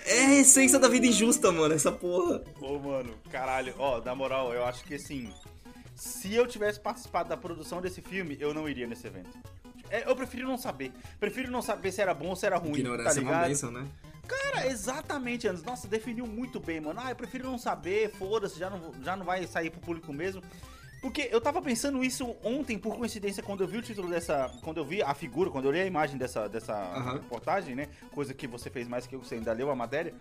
[0.06, 2.42] É a essência da vida injusta, mano, essa porra.
[2.60, 3.74] Ô, mano, caralho.
[3.78, 5.32] Ó, na moral, eu acho que assim.
[5.94, 9.38] Se eu tivesse participado da produção desse filme, eu não iria nesse evento.
[9.90, 10.92] É, eu prefiro não saber.
[11.20, 13.48] Prefiro não saber se era bom ou se era ruim, tá Ignorância é uma ligado?
[13.48, 13.86] bênção, né?
[14.26, 15.66] Cara, exatamente, Anderson.
[15.66, 16.98] Nossa, definiu muito bem, mano.
[17.02, 20.42] Ah, eu prefiro não saber, foda-se, já não, já não vai sair pro público mesmo.
[21.04, 24.50] Porque eu tava pensando isso ontem, por coincidência, quando eu vi o título dessa.
[24.62, 27.12] Quando eu vi a figura, quando eu li a imagem dessa, dessa Aham.
[27.18, 27.88] reportagem, né?
[28.10, 30.14] Coisa que você fez mais que eu, você ainda leu a matéria.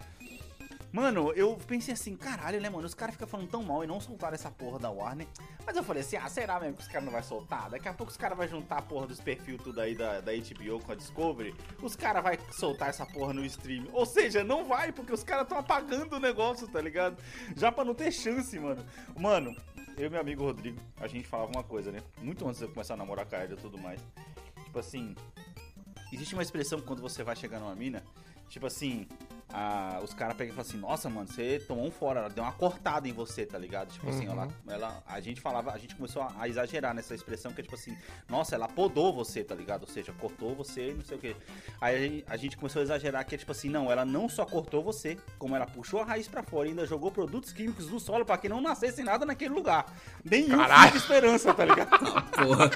[0.91, 2.85] Mano, eu pensei assim, caralho, né, mano?
[2.85, 5.25] Os caras ficam falando tão mal e não soltaram essa porra da Warner.
[5.65, 7.69] Mas eu falei assim, ah, será mesmo que os caras não vão soltar?
[7.69, 10.33] Daqui a pouco os caras vão juntar a porra dos perfil tudo aí da, da
[10.33, 11.55] HBO com a Discovery.
[11.81, 13.87] Os caras vão soltar essa porra no stream.
[13.93, 17.15] Ou seja, não vai, porque os caras estão apagando o negócio, tá ligado?
[17.55, 18.85] Já pra não ter chance, mano.
[19.17, 19.55] Mano,
[19.97, 21.99] eu e meu amigo Rodrigo, a gente falava uma coisa, né?
[22.21, 24.01] Muito antes de eu começar a namorar com a Ed e tudo mais.
[24.63, 25.15] Tipo assim,
[26.11, 28.03] existe uma expressão quando você vai chegar numa mina,
[28.49, 29.07] tipo assim,
[29.53, 32.43] a- os caras pegam e falam assim, nossa, mano, você tomou um fora, ela deu
[32.43, 33.91] uma cortada em você, tá ligado?
[33.93, 37.53] Tipo assim, ela, ela, a gente falava, a gente começou a, a exagerar nessa expressão
[37.53, 37.95] que é tipo assim,
[38.27, 39.83] nossa, ela podou você, tá ligado?
[39.83, 41.35] Ou seja, cortou você e não sei o quê.
[41.79, 44.27] Aí a gente, a gente começou a exagerar que é tipo assim, não, ela não
[44.27, 47.89] só cortou você, como ela puxou a raiz pra fora e ainda jogou produtos químicos
[47.89, 49.85] no solo pra que não nascesse nada naquele lugar.
[50.25, 50.83] Nenhum Caralho.
[50.83, 51.89] fio de esperança, tá ligado?
[52.31, 52.71] Porra.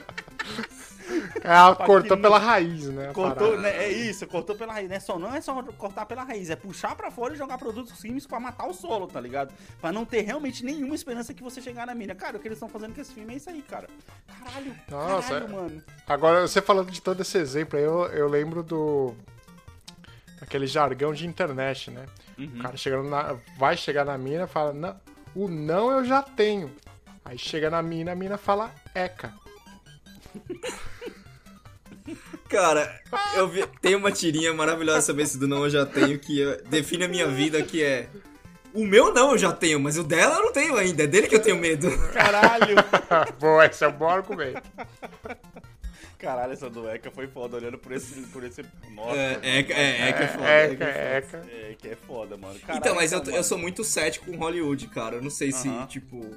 [1.42, 3.12] Ela Pra cortou pela raiz, né?
[3.14, 5.00] Cortou, né, é isso, cortou pela raiz, né?
[5.00, 8.28] Só não é só cortar pela raiz, é puxar pra fora e jogar produtos químicos
[8.28, 9.54] pra matar o solo, tá ligado?
[9.80, 12.14] Pra não ter realmente nenhuma esperança que você chegar na mina.
[12.14, 13.88] Cara, o que eles estão fazendo com esse filme é isso aí, cara.
[14.28, 15.84] Caralho, Nossa, caralho, é- mano.
[16.08, 19.16] Agora, você falando de todo esse exemplo aí, eu, eu lembro do.
[20.42, 22.06] Aquele jargão de internet, né?
[22.38, 22.52] Uhum.
[22.60, 24.96] O cara chegando na, vai chegar na mina e fala: não,
[25.34, 26.72] O não eu já tenho.
[27.26, 29.34] Aí chega na mina, a mina fala Eca.
[32.50, 33.00] Cara,
[33.36, 37.04] eu vi, tem uma tirinha maravilhosa sobre esse do não eu já tenho que define
[37.04, 38.08] a minha vida que é
[38.74, 41.28] o meu não eu já tenho, mas o dela eu não tenho ainda, é dele
[41.28, 41.90] que eu tenho medo.
[42.14, 42.76] Caralho.
[43.40, 44.62] Boa, esse é um bom argumento.
[46.18, 48.22] Caralho, essa do Eka foi foda, olhando por esse.
[48.28, 49.46] Por esse nossa, É, mano.
[49.46, 50.48] é, é, é que é foda.
[50.48, 51.78] é que Eca, é.
[51.88, 52.60] É, é foda, mano.
[52.60, 53.32] Caralho, Então, mas eu, mano.
[53.36, 55.18] eu sou muito cético com Hollywood, cara.
[55.18, 55.86] Eu não sei se, Aham.
[55.88, 56.36] tipo,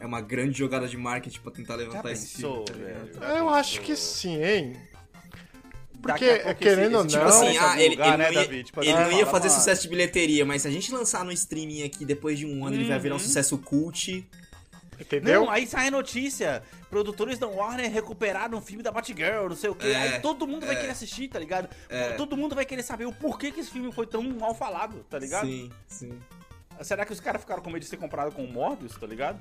[0.00, 2.64] é uma grande jogada de marketing pra tentar Já levantar esse filme.
[2.64, 3.36] tá velho?
[3.38, 4.76] Eu acho que sim, hein?
[6.02, 8.64] Porque, querendo ou esse- não- Tipo assim, ah, ele, vulgar, ele né, não ia, Davi?
[8.64, 11.32] Tipo, ele não ia fala, fazer sucesso de bilheteria, mas se a gente lançar no
[11.32, 13.22] streaming aqui depois de um ano, ele vai virar um Uhum.
[13.24, 14.26] sucesso cult.
[14.98, 15.42] Entendeu?
[15.44, 16.62] Não, aí sai a notícia.
[16.90, 19.88] Produtores da Warner recuperaram um filme da Batgirl, não sei o quê.
[19.88, 20.78] É, aí todo mundo vai é.
[20.78, 21.68] querer assistir, tá ligado?
[21.88, 22.12] É.
[22.12, 25.18] Todo mundo vai querer saber o porquê que esse filme foi tão mal falado, tá
[25.18, 25.46] ligado?
[25.46, 26.18] Sim, sim.
[26.82, 29.38] Será que os caras ficaram com medo de ser comprado com o Morbius, tá ligado?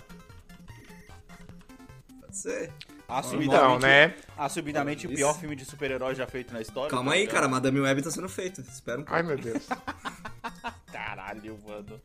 [2.30, 2.72] Pode ser.
[3.08, 4.16] Assumidamente, Então, né?
[4.38, 6.92] assumidamente o pior filme de super-herói já feito na história.
[6.92, 7.48] Calma tá aí, cara.
[7.48, 8.62] Madame Web tá sendo feita.
[8.62, 9.16] Espera um pouco.
[9.16, 9.64] Ai, meu Deus.
[10.92, 12.00] Caralho, mano.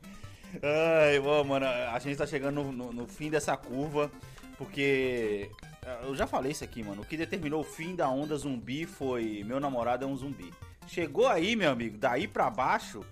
[0.63, 4.09] Ai, bom, mano, a gente tá chegando no, no- no fim dessa curva,
[4.57, 5.49] porque.
[5.85, 7.01] ah, Eu já falei isso aqui, mano.
[7.01, 10.51] O que determinou o fim da onda zumbi foi meu namorado é um zumbi.
[10.87, 13.03] Chegou aí, meu amigo, daí pra baixo,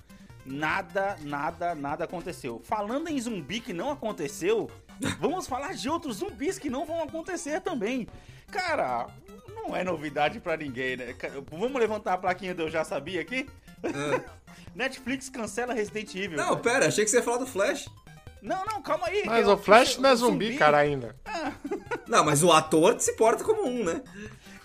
[0.46, 2.62] nada, nada, nada aconteceu.
[2.64, 4.70] Falando em zumbi que não aconteceu,
[5.20, 8.08] vamos falar de outros zumbis que não vão acontecer também.
[8.52, 9.08] Cara,
[9.56, 11.16] não é novidade pra ninguém, né?
[11.52, 13.48] Vamos levantar a plaquinha do Eu Já Sabia aqui?
[14.76, 16.38] Netflix cancela Resident Evil.
[16.38, 16.60] Não, velho.
[16.62, 17.88] pera, achei que você ia falar do Flash.
[18.42, 19.24] Não, não, calma aí.
[19.26, 21.16] Mas Eu o Flash não é o zumbi, cara, ainda.
[22.08, 24.02] Não, mas o ator se porta como um, né?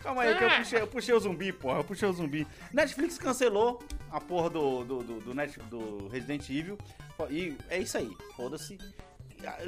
[0.02, 1.78] Calma aí, que eu puxei, eu puxei o zumbi, porra.
[1.78, 2.46] Eu puxei o zumbi.
[2.72, 6.78] Netflix cancelou a porra do, do, do, do, Net- do Resident Evil.
[7.30, 8.78] E é isso aí, foda-se.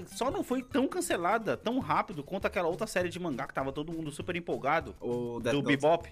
[0.06, 3.72] Só não foi tão cancelada, tão rápido quanto aquela outra série de mangá que tava
[3.72, 4.94] todo mundo super empolgado.
[5.00, 5.66] O Death do Note.
[5.76, 6.08] Bebop.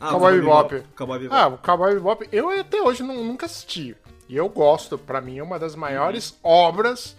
[0.00, 0.82] Ah, Cowboy o Bebop.
[0.96, 1.34] Cowboy Bebop.
[1.40, 3.96] Ah, o Cowboy Bebop, eu até hoje nu- nunca assisti.
[4.28, 7.16] E eu gosto, pra mim é uma das maiores obras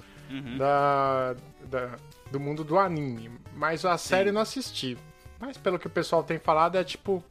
[0.58, 1.36] da,
[1.66, 1.96] da-
[2.32, 3.32] do mundo do anime.
[3.56, 4.98] Mas a série eu não assisti.
[5.40, 7.24] Mas pelo que o pessoal tem falado, é tipo.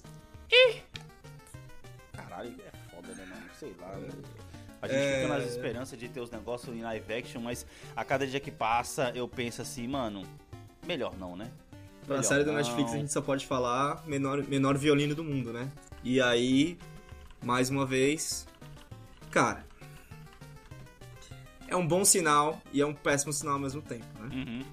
[0.49, 0.83] Caralho,
[4.87, 8.27] A gente fica nas esperanças de ter os negócios em live action, mas a cada
[8.27, 10.23] dia que passa eu penso assim, mano,
[10.87, 11.51] melhor não, né?
[12.07, 12.59] Pra Melhor série do não.
[12.59, 15.71] Netflix a gente só pode falar menor, menor violino do mundo, né?
[16.05, 16.79] E aí,
[17.45, 18.47] mais uma vez,
[19.31, 19.67] cara,
[21.67, 24.29] é um bom sinal e é um péssimo sinal ao mesmo tempo, né?
[24.33, 24.65] Uhum.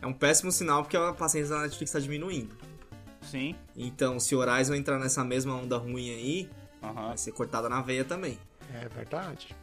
[0.00, 2.56] É um péssimo sinal porque a paciência da Netflix tá diminuindo.
[3.20, 3.54] Sim.
[3.76, 6.50] Então, se Horizon entrar nessa mesma onda ruim aí,
[6.82, 7.08] Aham.
[7.08, 8.38] vai ser cortada na veia também.
[8.74, 9.54] É verdade.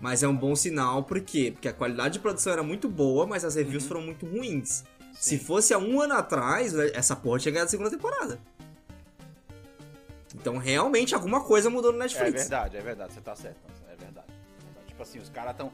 [0.00, 1.50] Mas é um bom sinal, por quê?
[1.52, 3.88] Porque a qualidade de produção era muito boa, mas as reviews Uhum.
[3.88, 4.84] foram muito ruins.
[5.14, 8.38] Se fosse há um ano atrás, né, essa porra tinha ganhado a segunda temporada.
[10.34, 12.32] Então, realmente, alguma coisa mudou no É Netflix.
[12.42, 13.56] verdade, é verdade, você tá certo.
[13.86, 14.02] É verdade.
[14.02, 14.86] é verdade.
[14.86, 15.72] Tipo assim, os caras tão.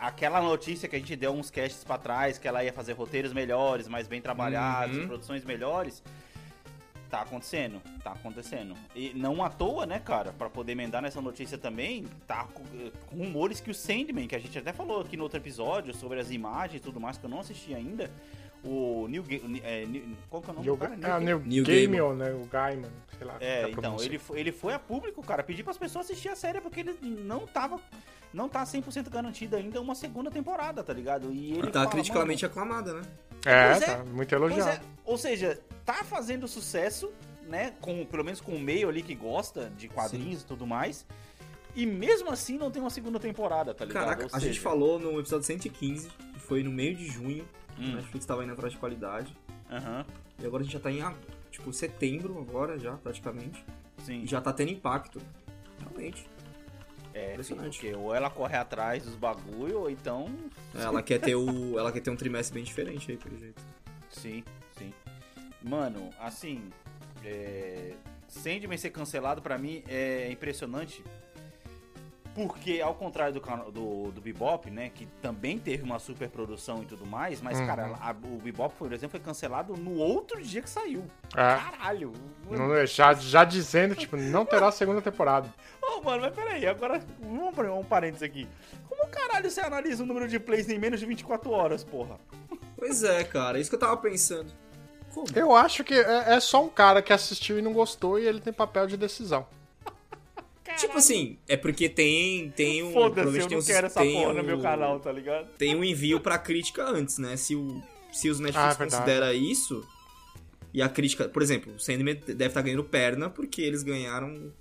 [0.00, 3.32] aquela notícia que a gente deu uns casts pra trás, que ela ia fazer roteiros
[3.32, 5.06] melhores, mais bem trabalhados, Uhum.
[5.08, 6.02] produções melhores.
[7.10, 8.74] Tá acontecendo, tá acontecendo.
[8.94, 10.32] E não à toa, né, cara?
[10.32, 12.64] Pra poder emendar nessa notícia também, tá com,
[13.08, 16.18] com rumores que o Sandman, que a gente até falou aqui no outro episódio sobre
[16.18, 18.10] as imagens e tudo mais, que eu não assisti ainda.
[18.64, 19.60] O New Game.
[19.64, 21.16] É, New- qual que é o nome Neil, do cara?
[21.16, 22.32] ah, Neil, Neil Gaiman, né?
[22.32, 23.36] O Gaiman, sei lá.
[23.40, 26.60] É, então, ele, foi- ele foi a público, cara, pedir pras pessoas assistir a série
[26.60, 27.80] porque ele não tava.
[28.32, 31.32] Não tá 100% garantido ainda uma segunda temporada, tá ligado?
[31.32, 33.02] E ele tá fala, criticamente aclamada, né?
[33.46, 33.80] É, é.
[33.80, 34.70] tá muito mano, elogiado.
[34.70, 37.10] é, ou seja, tá fazendo sucesso,
[37.46, 37.72] né?
[37.80, 41.06] Com, pelo menos com o meio ali que gosta de quadrinhos e tudo mais.
[41.74, 44.04] E mesmo assim não tem uma segunda temporada, tá ligado?
[44.04, 47.46] Caraca, Ou a gente seja, falou no episódio 115, que foi no meio de junho,
[47.78, 47.92] Hum.
[47.92, 49.34] a Netflix tava indo atrás de qualidade.
[49.70, 50.04] Aham.
[50.42, 51.00] E agora a gente já tá em,
[51.56, 53.64] tipo, setembro agora já, praticamente.
[54.04, 54.26] Sim.
[54.26, 55.20] já tá tendo impacto.
[55.80, 56.28] Realmente.
[57.14, 57.80] É, Impressionante.
[57.80, 60.30] porque ou ela corre atrás dos bagulho, ou então.
[60.74, 61.46] Ela quer ter o.
[61.80, 63.62] Ela quer ter um trimestre bem diferente aí, pelo jeito.
[64.10, 64.44] Sim,
[64.76, 64.92] sim.
[65.62, 66.70] Mano, assim.
[67.24, 67.94] É...
[68.28, 71.02] Sandman ser cancelado pra mim é impressionante.
[72.36, 74.90] Porque, ao contrário do, do, do Bebop, né?
[74.94, 77.66] Que também teve uma super produção e tudo mais, mas, Uhum.
[77.66, 81.02] cara, a- o Bebop, por exemplo, foi cancelado no outro dia que saiu.
[81.32, 81.56] É.
[81.56, 82.12] Caralho!
[82.50, 85.48] Não, já, já dizendo, tipo, não terá segunda temporada.
[85.82, 88.46] Ô, mano, mas peraí, agora vamos abrir um parênteses aqui.
[88.86, 92.18] Como caralho você analisa o número de plays em menos de 24 horas, porra?
[92.76, 94.52] Pois é, cara, isso que eu tava pensando.
[95.14, 95.26] Como?
[95.34, 98.40] Eu acho que é, é só um cara que assistiu e não gostou e ele
[98.42, 99.46] tem papel de decisão.
[100.78, 102.92] Tipo assim, é porque tem, tem um.
[102.92, 105.48] Foda-se, provavelmente eu tem não um- quero essa porra no um- meu canal, tá ligado?
[105.56, 107.36] Tem um envio pra crítica antes, né?
[107.36, 108.90] Se, o, se os Ah, Netflix é verdade.
[108.96, 109.86] considera isso.
[110.74, 111.28] E a crítica.
[111.28, 114.52] Por exemplo, o Sandman deve estar ganhando perna porque eles ganharam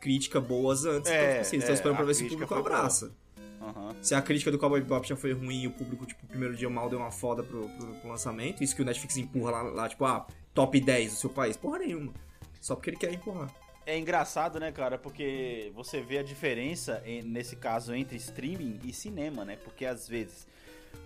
[0.00, 1.10] crítica boas antes.
[1.10, 3.12] É, então, tipo assim, eles estão é, esperando pra ver se o público abraça.
[3.60, 3.94] Aham.
[4.00, 6.56] Se a crítica do Cowboy Bebop já foi ruim e o público, tipo, o primeiro
[6.56, 9.62] dia mal deu uma foda pro, pro- pro lançamento, isso que o Netflix empurra lá,
[9.62, 11.56] lá, tipo, ah, top 10 do seu país.
[11.56, 12.12] Porra nenhuma.
[12.60, 13.54] Só porque ele quer empurrar.
[13.84, 14.96] É engraçado, né, cara?
[14.96, 19.56] Porque você vê a diferença, nesse caso, entre streaming e cinema, né?
[19.64, 20.46] Porque às vezes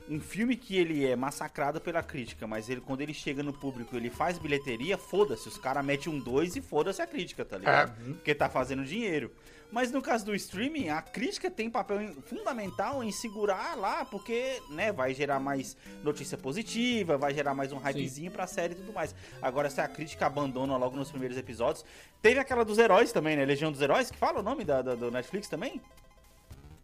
[0.08, 3.96] um filme que ele é massacrado pela crítica, mas ele quando ele chega no público,
[3.96, 7.92] ele faz bilheteria, foda-se, os caras metem um 2 e foda-se a crítica, tá ligado?
[8.14, 9.32] Porque tá fazendo dinheiro.
[9.72, 14.92] Mas no caso do streaming, a crítica tem papel fundamental em segurar lá, porque, né,
[14.92, 19.12] vai gerar mais notícia positiva, vai gerar mais um hypezinho pra série e tudo mais.
[19.42, 21.84] Agora, se a crítica abandona logo nos primeiros episódios.
[22.22, 23.44] Teve aquela dos heróis também, né?
[23.44, 25.80] Legião dos Heróis, que fala o nome da, da- do Netflix também?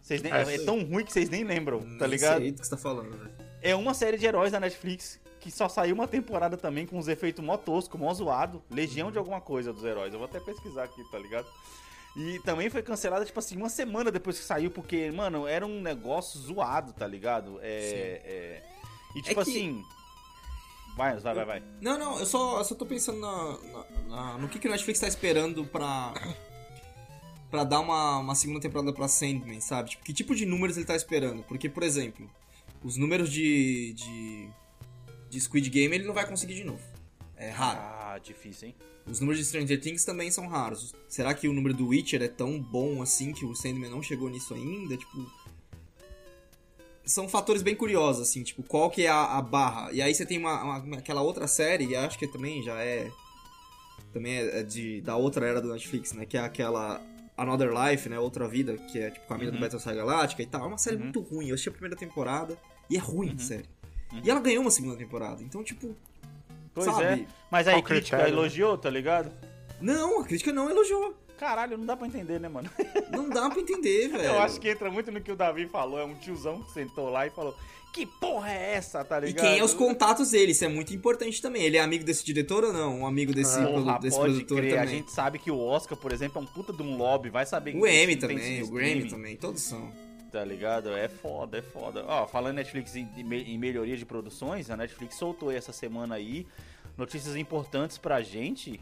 [0.03, 2.39] Vocês nem- É, é, tão ruim que vocês nem lembram, tá ligado?
[2.41, 3.31] sei do que você tá falando, velho.
[3.63, 7.09] É uma série de heróis da Netflix que só saiu uma temporada também com uns
[7.09, 8.63] efeitos mó tosco, mó zoado.
[8.71, 10.13] Legião de alguma coisa dos heróis.
[10.13, 11.47] Eu vou até pesquisar aqui, tá ligado?
[12.17, 15.81] E também foi cancelada, tipo assim, uma semana depois que saiu, porque, mano, era um
[15.81, 17.59] negócio zoado, tá ligado?
[17.63, 18.21] É.
[18.25, 18.63] é-
[19.17, 19.83] E tipo É que- assim.
[20.97, 21.63] Vai, vai, vai, vai.
[21.81, 24.71] Não, não, eu só, eu só tô pensando na, na- na- no que, que o
[24.71, 26.13] Netflix tá esperando pra.
[27.53, 29.91] Pra dar uma, uma segunda temporada pra Sandman, sabe?
[29.91, 31.43] Tipo, que tipo de números ele tá esperando?
[31.43, 32.29] Porque, por exemplo,
[32.83, 33.93] os números de.
[33.93, 34.49] de.
[35.31, 36.83] de Squid Game ele não vai conseguir de novo.
[37.37, 37.79] É raro.
[37.79, 38.75] Ah, difícil, hein?
[39.07, 40.95] Os números de Stranger Things também são raros.
[41.09, 44.31] Será que o número do Witcher é tão bom assim que o Sandman não chegou
[44.31, 44.97] nisso ainda?
[44.97, 45.31] Tipo.
[47.05, 49.91] São fatores bem curiosos, assim, tipo, qual que é a, a barra?
[49.93, 53.11] E aí você tem uma, uma- aquela outra série, e acho que também já é.
[54.13, 56.25] Também é é de, da outra era do Netflix, né?
[56.25, 57.03] Que é aquela
[57.37, 58.19] Another Life, né?
[58.19, 60.65] Outra Vida, que é tipo com a mina do Battlestar Galactica e tal.
[60.65, 61.49] É uma série muito ruim.
[61.49, 62.57] Eu assisti a primeira temporada
[62.89, 63.67] e é ruim, sério.
[64.23, 65.43] E ela ganhou uma segunda temporada.
[65.43, 65.97] Então, tipo.
[66.75, 67.05] Pois Sabe?
[67.05, 67.27] é.
[67.51, 69.31] Mas aí Qual crítica critério, elogiou, tá ligado?
[69.81, 71.15] Não, a crítica não elogiou.
[71.43, 72.71] Caralho, não dá pra entender, né, mano?
[73.11, 74.25] Não dá pra entender, velho.
[74.25, 75.99] Eu acho que entra muito no que o Davi falou.
[75.99, 77.53] É um tiozão que sentou lá e falou:
[77.93, 79.45] Que porra é essa, tá E ligado?
[79.45, 81.63] quem é os contatos dele, isso é muito importante também.
[81.65, 83.01] Ele é amigo desse diretor ou não?
[83.01, 83.67] Um amigo desse, Ah.
[83.67, 84.75] produ- desse produtor crer.
[84.75, 84.95] A também.
[84.99, 87.29] gente sabe que o Oscar, por exemplo, é um puta de um lobby.
[87.29, 89.91] Vai saber O M também, o Grammy também, todos são.
[90.31, 90.91] Tá ligado?
[90.97, 92.05] É foda, é foda.
[92.07, 96.47] Ó, falando Netflix em, em melhoria de produções, a Netflix soltou essa semana aí
[96.97, 98.81] notícias importantes pra gente,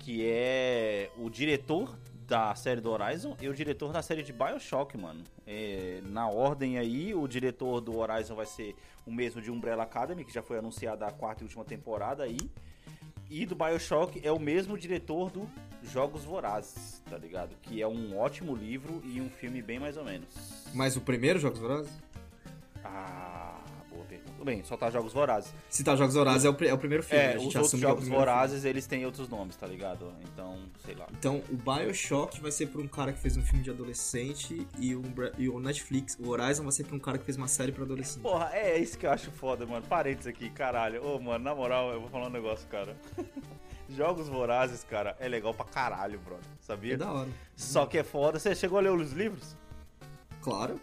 [0.00, 4.96] que é o diretor da série do Horizon e o diretor da série de Bioshock,
[4.96, 5.22] mano.
[5.46, 8.74] É, na ordem aí, o diretor do Horizon vai ser
[9.06, 12.38] o mesmo de Umbrella Academy, que já foi anunciada a quarta e última temporada aí.
[13.28, 15.48] E do Bioshock é o mesmo diretor do
[15.82, 17.54] Jogos Vorazes, tá ligado?
[17.62, 20.66] Que é um ótimo livro e um filme bem mais ou menos.
[20.74, 21.92] Mas o primeiro Jogos Vorazes?
[22.84, 23.59] Ah,
[24.40, 24.44] pergunta.
[24.44, 25.52] Bem, só tá Jogos Vorazes.
[25.68, 27.22] Se tá Jogos Vorazes é o, é o primeiro filme.
[27.22, 28.16] É, a gente os outros é Jogos filme.
[28.18, 30.12] Vorazes, eles têm outros nomes, tá ligado?
[30.32, 31.06] Então, sei lá.
[31.12, 34.94] Então, o Bioshock vai ser pra um cara que fez um filme de adolescente e
[34.94, 37.48] o, Umbre- e o Netflix, o Horizon vai ser pra um cara que fez uma
[37.48, 38.22] série pra adolescente.
[38.22, 39.84] Porra, é isso que eu acho foda, mano.
[39.86, 41.04] Parênteses aqui, caralho.
[41.06, 42.96] Ô, mano, na moral, eu vou falar um negócio, cara.
[43.90, 46.44] Jogos Vorazes, cara, é legal pra caralho, brother.
[46.60, 46.94] Sabia?
[46.94, 47.28] É da hora.
[47.56, 48.38] Só que é foda.
[48.38, 49.56] Você chegou a ler os livros?
[50.40, 50.80] Claro.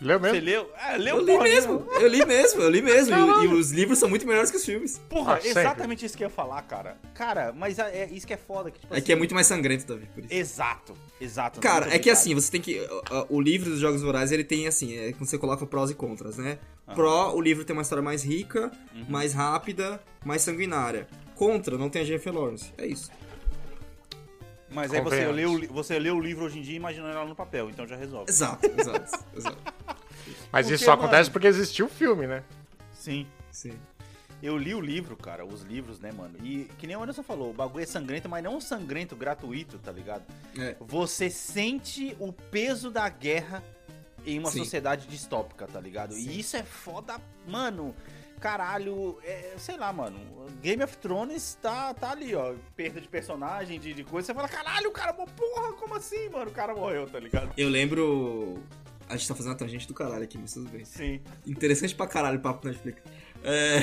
[0.00, 0.44] Leu Você mesmo?
[0.46, 0.70] leu?
[0.76, 3.14] É, leu Eu li porra mesmo, eu li mesmo, eu li mesmo.
[3.16, 4.98] E, e os livros são muito melhores que os filmes.
[5.08, 6.98] Porra, Ah, exatamente isso que eu ia falar, cara.
[7.14, 8.70] Cara, mas é é isso que é foda.
[8.70, 10.34] Que, tipo, É que é muito mais sangrento, Davi, por isso.
[10.34, 11.60] Exato, exato.
[11.60, 12.80] Cara, é que assim, você tem que.
[13.30, 16.36] O livro dos Jogos Vorazes, ele tem assim, é quando você coloca prós e contras,
[16.36, 16.58] né?
[16.94, 19.04] Pró, o livro tem uma história mais rica, Uhum.
[19.08, 21.06] mais rápida, mais sanguinária.
[21.34, 22.72] Contra, não tem a Jennifer Lawrence.
[22.76, 23.10] É isso.
[24.70, 27.34] Mas aí você lê, o, você lê o livro hoje em dia imaginando ela no
[27.36, 28.28] papel, então já resolve.
[28.28, 29.73] Exato, exato, exato.
[30.54, 32.44] Mas Porque, isso só acontece mano- porque existiu o filme, né?
[32.92, 33.26] Sim.
[33.50, 33.76] Sim.
[34.40, 36.34] Eu li o livro, cara, os livros, né, mano?
[36.44, 39.78] E que nem o Anderson falou, o bagulho é sangrento, mas não um sangrento gratuito,
[39.78, 40.22] tá ligado?
[40.56, 40.76] É.
[40.80, 43.64] Você sente o peso da guerra
[44.24, 44.58] em uma Sim.
[44.60, 46.16] sociedade distópica, tá ligado?
[46.16, 47.92] E isso é foda, mano.
[48.38, 50.20] Caralho, é, sei lá, mano.
[50.60, 52.54] Game of Thrones tá, tá ali, ó.
[52.76, 54.26] Perda de personagem, de, de coisa.
[54.26, 56.50] Você fala, caralho, o cara, porra, como assim, mano?
[56.50, 57.50] O cara morreu, tá ligado?
[57.56, 58.62] Eu lembro.
[59.08, 60.84] A gente tá fazendo uma tangente do caralho aqui, mas tudo bem.
[60.84, 61.20] Sim.
[61.46, 63.02] Interessante pra caralho o papo Netflix.
[63.42, 63.78] É,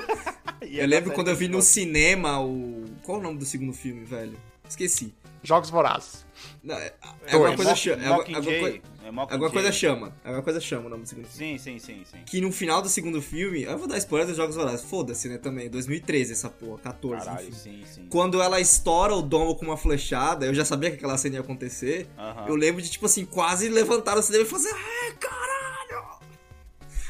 [0.66, 2.84] eu é lembro quando eu vi no cinema o.
[3.02, 4.38] Qual é o nome do segundo filme, velho?
[4.68, 5.12] Esqueci.
[5.44, 6.24] Jogos Vorazes.
[6.62, 6.92] Não, é,
[7.26, 8.02] é alguma coisa chama.
[8.02, 8.60] É, alguma- alguma Mockingjay.
[8.60, 9.32] coi- É Mockingjay.
[9.34, 10.12] alguma coisa chama.
[10.24, 11.58] Alguma coisa chama o nome do segundo filme.
[11.58, 12.18] Sim, sim, sim, sim.
[12.24, 13.62] Que no final do segundo filme.
[13.62, 14.84] Eu vou dar spoiler dos Jogos Vorazes.
[14.84, 15.36] Foda-se, né?
[15.38, 15.68] Também.
[15.70, 16.78] 2013 essa porra.
[16.80, 17.26] 14.
[17.26, 17.56] Caralho, enfim.
[17.58, 18.06] sim, sim.
[18.10, 21.40] Quando ela estoura o domo com uma flechada, eu já sabia que aquela cena ia
[21.42, 22.08] acontecer.
[22.18, 22.46] Aham.
[22.48, 24.70] Eu lembro de, tipo assim, quase levantar o cinema e fazer.
[24.70, 26.18] É, caralho!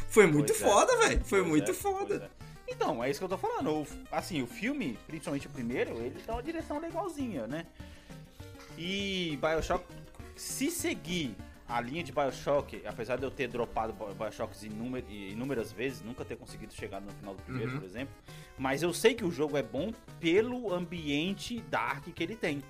[0.09, 0.65] Foi muito Pois é.
[0.65, 1.25] foda, velho.
[1.25, 2.31] Foi Pois muito é, foda.
[2.41, 2.45] é.
[2.73, 3.71] Então, é isso que eu tô falando.
[3.71, 7.67] O- assim, o filme, principalmente o primeiro, ele dá uma direção legalzinha, né?
[8.77, 9.85] E Bioshock,
[10.37, 11.37] se seguir
[11.69, 16.25] a linha de Bioshock, apesar de eu ter dropado Bi- Bioshocks inúmer- inúmeras vezes, nunca
[16.25, 17.79] ter conseguido chegar no final do primeiro, Uhum.
[17.79, 18.15] por exemplo,
[18.59, 22.63] mas eu sei que o jogo é bom pelo ambiente dark que ele tem,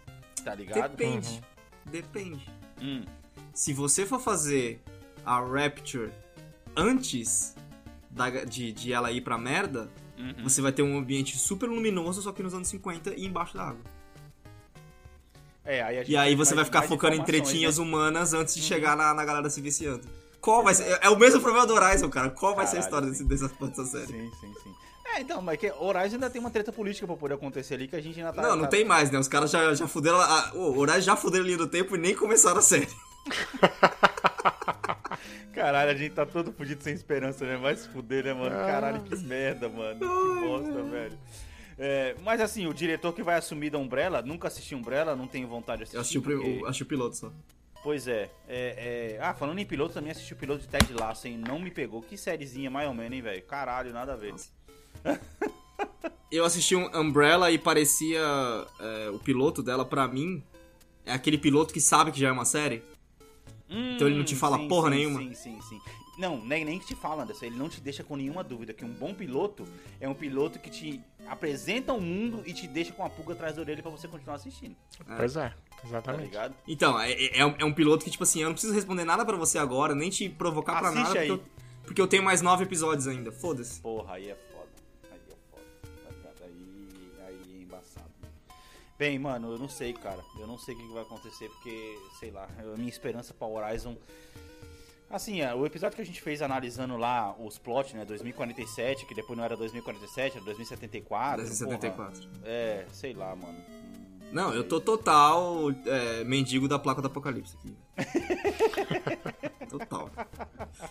[0.44, 0.90] tá ligado?
[0.90, 1.42] Depende.
[1.86, 2.48] Depende.
[2.80, 3.04] Hum,
[3.52, 4.80] Se você for fazer
[5.24, 6.10] a Rapture
[6.76, 7.54] antes
[8.10, 9.88] da- de, de ela ir pra merda,
[10.18, 10.42] uhum.
[10.42, 13.64] você vai ter um ambiente super luminoso, só que nos anos 50 e embaixo da
[13.68, 13.82] água.
[15.64, 17.82] É, aí E aí você vai ficar focando em informações, tretinhas né?
[17.84, 17.88] Uhum.
[17.90, 20.02] humanas antes de chegar na, na galera se viciando.
[20.40, 20.98] Qual vai ser?
[21.00, 22.28] É o mesmo problema do Horizon, cara.
[22.30, 24.06] Qual vai ser a Caralho, história desse, dessa, dessa série?
[24.08, 24.74] Sim, sim, sim.
[25.14, 27.96] É, então, mas que Horizon ainda tem uma treta política pra poder acontecer ali que
[27.96, 28.42] a gente ainda tá.
[28.42, 29.18] Não, não tá- tem mais, né?
[29.18, 30.20] Os caras já, já fuderam.
[30.20, 32.88] A, o Horizon já fuderam a linha do tempo e nem começaram a série.
[35.54, 37.56] Caralho, a gente tá todo fudido sem esperança, né?
[37.56, 38.50] Vai se fuder, né, mano?
[38.50, 40.00] Caralho, que merda, mano.
[40.00, 41.18] Que bosta, velho.
[41.78, 45.48] É, mas assim, o diretor que vai assumir da Umbrella, nunca assisti Umbrella, não tenho
[45.48, 45.96] vontade de assistir.
[45.96, 47.32] Eu assisti porque- o, assisti o piloto só.
[47.82, 51.26] Pois é, é, é- Ah, falando em piloto, também assisti o piloto de Ted Lasso,
[51.28, 51.36] hein?
[51.36, 52.00] Não me pegou.
[52.00, 53.42] Que sériezinha, mais ou menos, hein, velho?
[53.42, 54.34] Caralho, nada a ver.
[56.30, 58.20] Eu assisti um Umbrella e parecia.
[58.80, 60.42] é, o piloto dela, pra mim,
[61.04, 62.82] é aquele piloto que sabe que já é uma série.
[63.68, 65.18] Então ele não te fala Hum, sim, porra sim, nenhuma?
[65.20, 65.80] Sim, sim, sim.
[66.16, 67.46] Não, nem, nem que te fala, Anderson.
[67.46, 69.64] Ele não te deixa com nenhuma dúvida que um bom piloto
[70.00, 73.56] é um piloto que te apresenta o mundo e te deixa com a pulga atrás
[73.56, 74.76] da orelha pra você continuar assistindo.
[75.16, 76.22] Pois é, Tá exatamente.
[76.26, 76.54] ligado?
[76.68, 79.04] Então, é, é- é um, é um piloto que, tipo assim, eu não preciso responder
[79.04, 81.28] nada pra você agora, nem te provocar pra Assiste nada, aí.
[81.28, 81.50] porque eu,
[81.84, 83.32] porque eu tenho mais nove episódios ainda.
[83.32, 83.80] Foda-se.
[83.80, 84.68] Porra, aí é foda.
[85.10, 85.62] Aí é foda.
[86.04, 86.42] Tá ligado?
[86.44, 88.10] Aí, aí é embaçado.
[88.96, 90.24] Bem, mano, eu não sei, cara.
[90.38, 93.46] Eu não sei o que que vai acontecer, porque, sei lá, a minha esperança pra
[93.48, 93.96] Horizon.
[95.14, 98.04] Assim, é, o episódio que a gente fez analisando lá os plots, né?
[98.04, 101.36] 2047, que depois não era 2047, era 2074.
[101.36, 102.20] 2074.
[102.20, 103.56] porra, é, sei lá, mano.
[104.32, 107.76] Não, eu tô total é, mendigo da placa do apocalipse aqui.
[109.70, 110.10] total.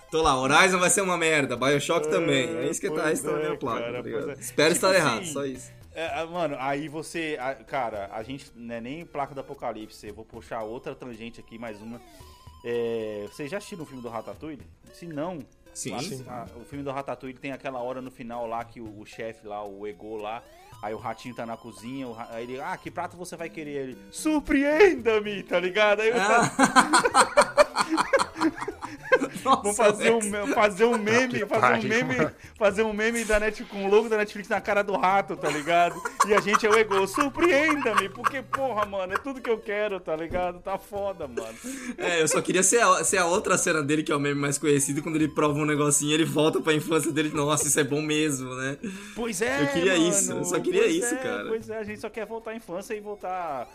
[0.09, 2.47] Tô lá, Horizon vai ser uma merda, Bioshock também.
[2.47, 4.33] É isso que tá restando a é, minha placa, cara, tá é.
[4.39, 5.69] Espero Tipo estar assim, errado, só isso.
[5.93, 7.37] É, ah, mano, aí você.
[7.67, 10.07] Cara, a gente não é nem placa do apocalipse.
[10.07, 11.99] Eu vou puxar outra tangente aqui, mais uma.
[12.63, 14.65] É, vocês já assistiram o filme do Ratatouille?
[14.93, 15.39] Se não.
[15.73, 15.95] Sim.
[15.95, 19.05] assim, ah, o filme do Ratatouille tem aquela hora no final lá que o, o
[19.05, 20.43] chefe lá, o Ego lá.
[20.81, 23.71] Aí o ratinho tá na cozinha, o aí ele, ah, que prato você vai querer?
[23.71, 26.01] Ele, surpreenda-me, tá ligado?
[26.01, 26.15] Aí eu
[29.43, 30.21] Vamos fazer um,
[30.53, 34.17] fazer um meme, fazer um meme, fazer um meme da Net, com o logo da
[34.17, 36.01] Netflix na cara do rato, tá ligado?
[36.27, 39.99] E a gente é o ego, surpreenda-me, porque, porra, mano, é tudo que eu quero,
[39.99, 40.59] tá ligado?
[40.59, 41.53] Tá foda, mano.
[41.97, 44.39] É, eu só queria ser a, ser a outra cena dele, que é o meme
[44.39, 47.29] mais conhecido, quando ele prova um negocinho ele volta pra infância dele.
[47.33, 48.77] Nossa, isso é bom mesmo, né?
[49.15, 51.45] Pois é, Eu queria mano, isso, eu só queria pois isso, é, cara.
[51.47, 53.67] Pois é, a gente só quer voltar à infância e voltar...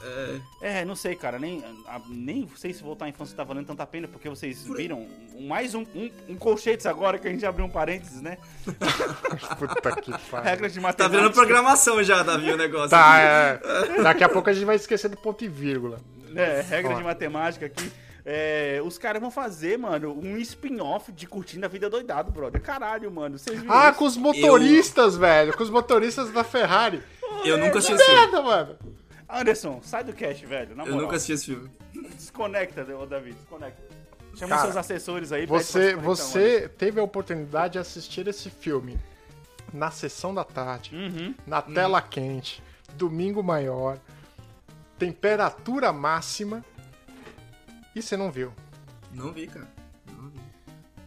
[0.60, 0.78] É.
[0.80, 3.84] É, não sei, cara, nem, a- nem sei se voltar à infância tá valendo tanta
[3.86, 7.64] pena, porque vocês viram um- mais um, um, um colchetes agora, que a gente abriu
[7.64, 8.38] um parênteses, né?
[9.58, 10.44] Puta que pariu.
[10.44, 11.08] Regras de Tá matemática.
[11.08, 12.90] virando programação já, Davi, o negócio.
[12.90, 13.60] Tá, é.
[14.02, 16.00] Daqui a pouco a gente vai esquecer do ponto e vírgula.
[16.34, 17.90] É, regra de matemática aqui.
[18.30, 22.60] É, os caras vão fazer, mano, um spin-off de Curtindo a Vida Doidado, brother.
[22.60, 23.38] Caralho, mano.
[23.38, 23.98] Vocês viram Ah, isso?
[23.98, 25.56] com os motoristas, velho.
[25.56, 27.02] Com os motoristas da Ferrari.
[27.44, 28.20] Eu nunca Que assisti esse filme.
[28.20, 28.76] merda, mano.
[29.30, 30.76] Anderson, sai do cast, velho.
[30.76, 31.70] Na Eu nunca assisti esse filme.
[32.16, 33.82] Desconecta, ô David, desconecta.
[34.38, 35.46] Chama Cara, seus assessores aí.
[35.46, 38.98] Você, você teve a oportunidade de assistir esse filme
[39.72, 41.34] na sessão da tarde, Uhum.
[41.46, 42.62] na tela quente,
[42.94, 43.98] domingo maior,
[44.98, 46.64] temperatura máxima,
[47.94, 48.52] e você não viu.
[49.12, 49.66] Não vi, cara.
[50.06, 50.40] Não vi.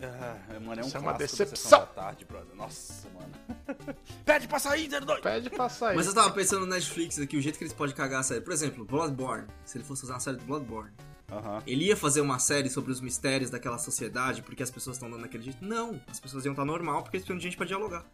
[0.04, 1.80] Ah, mano, é um Isso é uma decepção.
[1.80, 2.56] Da tarde, brother.
[2.56, 3.32] Nossa, mano.
[4.26, 5.22] Pede pra sair, 02!
[5.22, 5.96] Pede pra sair.
[5.96, 8.42] Mas eu tava pensando no Netflix aqui, o jeito que eles podem cagar a série.
[8.42, 9.48] Por exemplo, Bloodborne.
[9.64, 10.92] Se ele fosse fazer uma série do Bloodborne.
[11.32, 11.64] Aham.
[11.66, 15.22] Ele ia fazer uma série sobre os mistérios daquela sociedade, porque as pessoas estão dando
[15.22, 15.64] daquele jeito?
[15.64, 18.06] Não, as pessoas iam estar normal porque eles precisam de gente pra dialogar.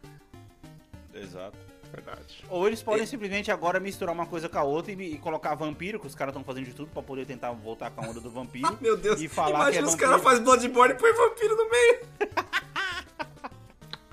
[1.14, 1.58] Exato.
[1.92, 2.44] Verdade.
[2.50, 6.00] Ou eles podem simplesmente agora misturar uma coisa com a outra e, e colocar vampiro,
[6.00, 8.30] que os caras estão fazendo de tudo pra poder tentar voltar com a onda do
[8.30, 8.68] vampiro.
[8.68, 11.56] Ah, meu Deus, E falar que é imagina os caras fazem Bloodborne e põe vampiro
[11.56, 12.00] no meio.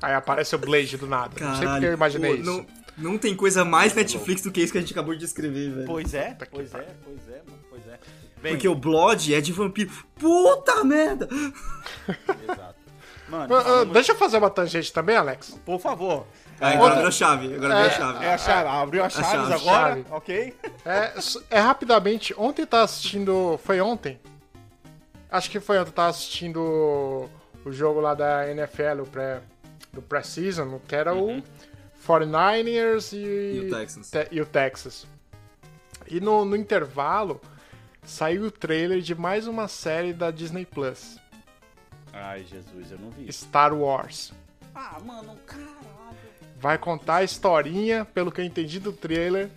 [0.00, 1.30] Aí aparece o Blade do nada.
[1.30, 2.44] não sei Caralho, porque eu imaginei pô, isso.
[2.44, 2.66] Não,
[3.12, 5.86] não tem coisa mais Netflix do que isso que a gente acabou de descrever, velho.
[5.86, 7.44] Pois é, pois é, pois é, mano, pois é.
[8.44, 9.90] Bem, Porque o Blood é de vampiro.
[10.16, 11.26] Puta merda!
[12.44, 12.74] Exato.
[13.28, 15.58] Mano, Ah, ah, falamos- deixa eu fazer uma tangente também, Alex.
[15.64, 16.26] por favor.
[16.60, 18.24] Aí, agora virou chave, agora virou chave.
[18.24, 19.52] É a chave, abriu as chaves chave.
[19.54, 20.04] agora, Chave.
[20.10, 20.54] ok?
[20.84, 21.12] É,
[21.50, 22.34] é rapidamente.
[22.36, 23.58] Ontem eu tava assistindo.
[23.64, 24.20] Foi ontem?
[25.30, 25.88] Acho que foi ontem.
[25.88, 26.60] Eu tava assistindo
[27.64, 29.40] o jogo lá da NFL, o pré,
[29.92, 31.42] do pré-season, que era o
[32.06, 33.16] 49ers e,
[33.56, 34.10] E o Texans.
[34.10, 35.06] Te- e o Texas.
[36.06, 37.40] E no, no intervalo
[38.04, 41.18] saiu o trailer de mais uma série da Disney Plus,
[42.12, 43.30] Ai, Jesus, eu não vi.
[43.32, 44.32] Star Wars.
[44.72, 45.74] Ah, mano, caralho.
[46.60, 49.50] Vai contar a historinha, pelo que eu entendi do trailer,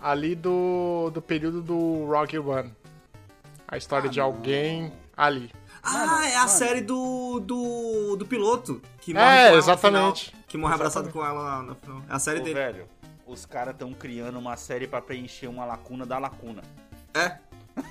[0.00, 2.72] ali do, do período do Rogue One.
[3.66, 5.50] A história de alguém ali.
[5.82, 6.48] Ah, é a mano.
[6.50, 8.80] série do, do, do piloto.
[9.00, 10.26] Que É, morre no exatamente.
[10.26, 12.00] final, que morre abraçado com ela lá no final.
[12.08, 12.54] É a série Ô, dele.
[12.54, 12.88] velho,
[13.26, 16.62] os caras estão criando uma série pra preencher uma lacuna da lacuna.
[17.12, 17.38] É.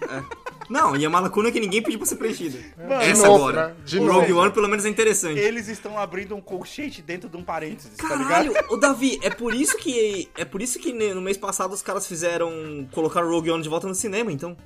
[0.10, 0.48] É.
[0.70, 2.60] Não, e é uma lacuna que ninguém pediu pra ser preenchida.
[2.78, 3.68] Mano, Essa novo, agora.
[3.70, 3.76] né?
[3.86, 4.20] De o novo.
[4.20, 5.40] Rogue One, pelo menos, é interessante.
[5.40, 8.52] Eles estão abrindo um colchete dentro de um parênteses, tá ligado?
[8.52, 10.30] Caralho, ô Davi, é por isso que.
[10.38, 12.88] É por isso que no mês passado os caras fizeram.
[12.92, 14.58] colocaram o Rogue One de volta no cinema, então.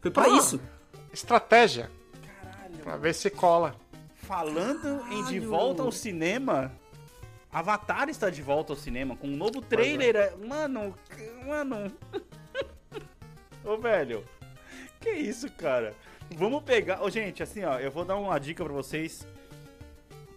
[0.00, 0.28] Foi pra Ah.
[0.38, 0.58] isso.
[1.12, 1.90] Estratégia.
[2.42, 2.78] Caralho.
[2.82, 3.74] Pra ver se cola.
[4.16, 5.48] Falando em de Caralho.
[5.50, 6.72] volta ao cinema,
[7.52, 10.16] Avatar está de volta ao cinema com um novo trailer.
[10.16, 10.94] é- Mano,
[11.46, 11.92] mano.
[13.64, 14.24] Ô, velho.
[15.02, 15.94] Que isso, cara?
[16.36, 17.02] Vamos pegar.
[17.02, 19.26] Ô, gente, assim, ó, eu vou dar uma dica pra vocês.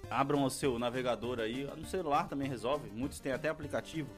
[0.09, 1.69] Abram o seu navegador aí.
[1.77, 2.89] No celular também resolve.
[2.89, 4.09] Muitos têm até aplicativo.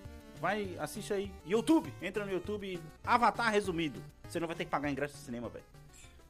[0.41, 1.31] Vai, assiste aí.
[1.45, 1.93] YouTube.
[2.01, 2.79] Entra no YouTube.
[3.03, 4.01] Avatar resumido.
[4.27, 5.65] Você não vai ter que pagar ingresso de cinema, velho.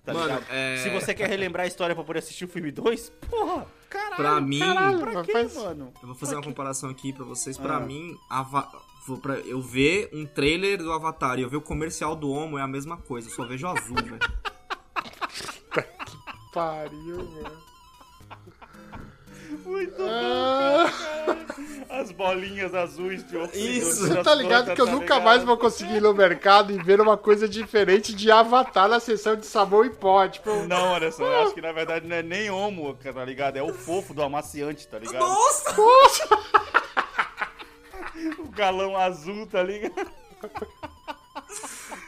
[0.06, 0.46] Tá Mano, ligado?
[0.50, 4.16] é- Se você quer relembrar a história pra poder assistir o filme 2, porra, caralho.
[4.16, 5.92] Pra mim- Caralho, pra quê, faz- mano?
[6.02, 7.58] Eu vou fazer uma comparação aqui pra vocês.
[7.58, 7.80] Pra Ah.
[7.82, 8.72] mim, Ava-
[9.16, 12.62] pra eu ver um trailer do Avatar e eu ver o comercial do Homo é
[12.64, 13.30] a mesma coisa.
[13.30, 14.20] Eu só vejo azul, velho.
[16.54, 17.68] Pariu, mano.
[19.66, 20.90] Muito Ah,
[21.90, 23.38] As bolinhas azuis de.
[23.58, 24.08] Isso.
[24.08, 27.18] você tá ligado que eu nunca mais vou conseguir ir no mercado e ver uma
[27.18, 30.28] coisa diferente de Avatar na sessão de sabão e pó.
[30.28, 33.58] Tipo, Não, olha só, eu acho que na verdade não é nem homo, tá ligado?
[33.58, 35.20] É o fofo do amaciante, tá ligado?
[35.20, 35.76] Nossa!
[38.40, 40.12] O galão azul, tá ligado?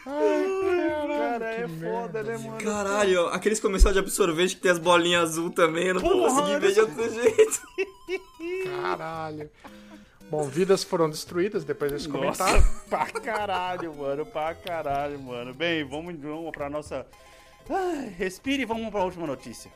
[0.03, 2.57] Cara, é foda, né, mano?
[2.57, 6.29] Caralho, aqueles comerciais de absorvente que tem as bolinhas azul também, eu não vou Porra,
[6.29, 7.61] conseguir ver de outro jeito.
[8.81, 9.49] caralho.
[10.29, 12.63] Bom, vidas foram destruídas depois desse Nossa, comentário.
[12.89, 15.53] pra caralho, mano, pra caralho, mano.
[15.53, 17.05] Bem, vamos, vamos pra nossa...
[17.69, 19.71] Ai, respire e vamos pra última notícia.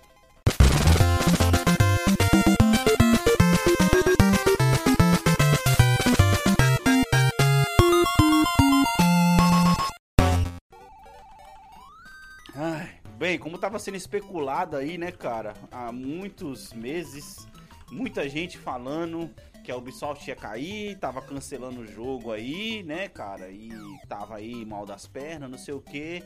[13.39, 17.47] Como tava sendo especulado aí, né, cara, há muitos meses,
[17.91, 19.29] muita gente falando
[19.63, 23.71] que a Ubisoft ia cair, tava cancelando o jogo aí, né, cara, e
[24.07, 26.23] tava aí mal das pernas, não sei o que.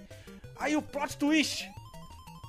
[0.59, 1.69] Aí o plot twist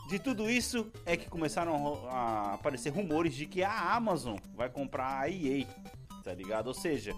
[0.09, 5.21] de tudo isso é que começaram a aparecer rumores de que a Amazon vai comprar
[5.21, 5.67] a EA,
[6.25, 6.69] tá ligado?
[6.69, 7.15] Ou seja,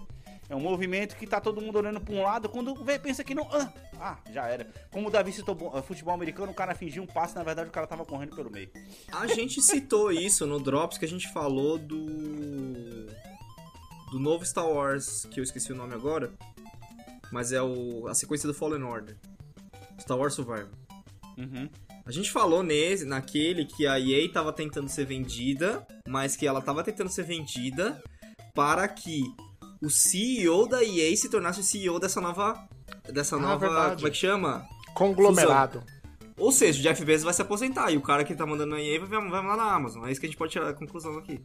[0.51, 3.33] é um movimento que tá todo mundo olhando pra um lado, quando vê, pensa que
[3.33, 3.47] não.
[3.53, 4.67] Ah, ah, já era.
[4.91, 7.71] Como o Davi citou eh, futebol americano, o cara fingiu um passe, na verdade o
[7.71, 8.69] cara tava correndo pelo meio.
[9.13, 13.05] A gente citou isso no Drops que a gente falou do.
[14.11, 16.33] do novo Star Wars, que eu esqueci o nome agora.
[17.31, 19.15] Mas é o a sequência do Fallen Order.
[20.01, 20.67] Star Wars Survivor.
[21.37, 21.69] Uhum.
[22.05, 26.61] A gente falou nesse, naquele que a EA tava tentando ser vendida, mas que ela
[26.61, 28.03] tava tentando ser vendida
[28.53, 29.23] para que
[29.81, 32.67] o CEO da EA se tornasse o CEO dessa nova.
[33.11, 33.57] Dessa Ah, nova.
[33.57, 33.95] verdade.
[33.95, 34.65] Como é que chama?
[34.93, 35.83] Conglomerado.
[36.37, 38.81] Ou seja, o Jeff Bezos vai se aposentar e o cara que tá mandando na
[38.81, 40.05] EA vai, vai mandar na Amazon.
[40.07, 41.43] É isso que a gente pode tirar a conclusão aqui.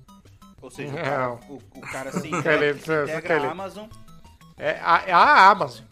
[0.62, 1.02] Ou seja, o Não.
[1.02, 3.86] cara, o, o cara se integra, integra a Amazon.
[4.58, 5.84] É a, é a Amazon.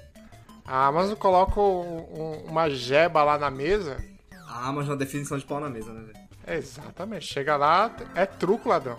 [0.64, 4.02] A Amazon coloca um- um- uma jeba lá na mesa.
[4.48, 6.58] A Amazon é uma definição de pau na mesa, né, velho?
[6.58, 7.26] Exatamente.
[7.26, 8.96] Chega lá, é truco, ladrão.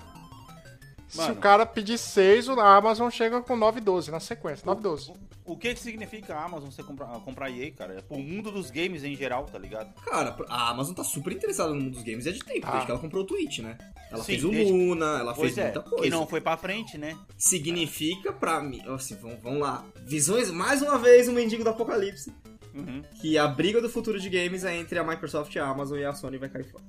[1.08, 1.34] Se Mano.
[1.34, 4.66] o cara pedir 6, a Amazon chega com 9,12 na sequência.
[4.66, 5.14] 9,12.
[5.46, 7.94] O que que significa a Amazon você comprar, comprar EA, cara?
[7.94, 9.94] É pro mundo dos games em geral, tá ligado?
[10.02, 12.78] Cara, a Amazon tá super interessada no mundo dos games e é de tempo, desde
[12.80, 12.86] Ah.
[12.86, 13.78] que ela comprou o Twitch, né?
[14.12, 16.04] Ela Sim, fez o desde- Luna, ela Pois fez é, muita coisa.
[16.04, 17.16] que não foi pra frente, né?
[17.38, 19.86] Significa pra mim, assim, vamos, vamos lá.
[20.04, 22.34] Visões, mais uma vez, o mendigo do apocalipse.
[22.74, 23.04] Uhum.
[23.22, 26.04] Que a briga do futuro de games é entre a Microsoft e a Amazon e
[26.06, 26.84] a Sony vai cair fora.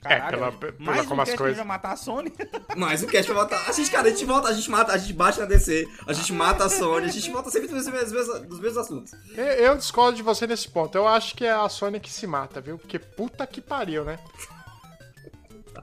[0.00, 2.32] Caralho, pela- pela mais como um as coisas- pra matar a Sony.
[2.76, 3.68] Mas o cast vai matar.
[3.68, 6.12] A gente, cara, a gente volta, a gente mata, a gente bate na DC, a
[6.14, 9.12] gente mata a Sony, a gente volta sempre dos mesmos, dos mesmos- assuntos.
[9.36, 10.96] Eu, eu discordo de você nesse ponto.
[10.96, 12.78] Eu acho que é a Sony que se mata, viu?
[12.78, 14.18] Porque puta que pariu, né?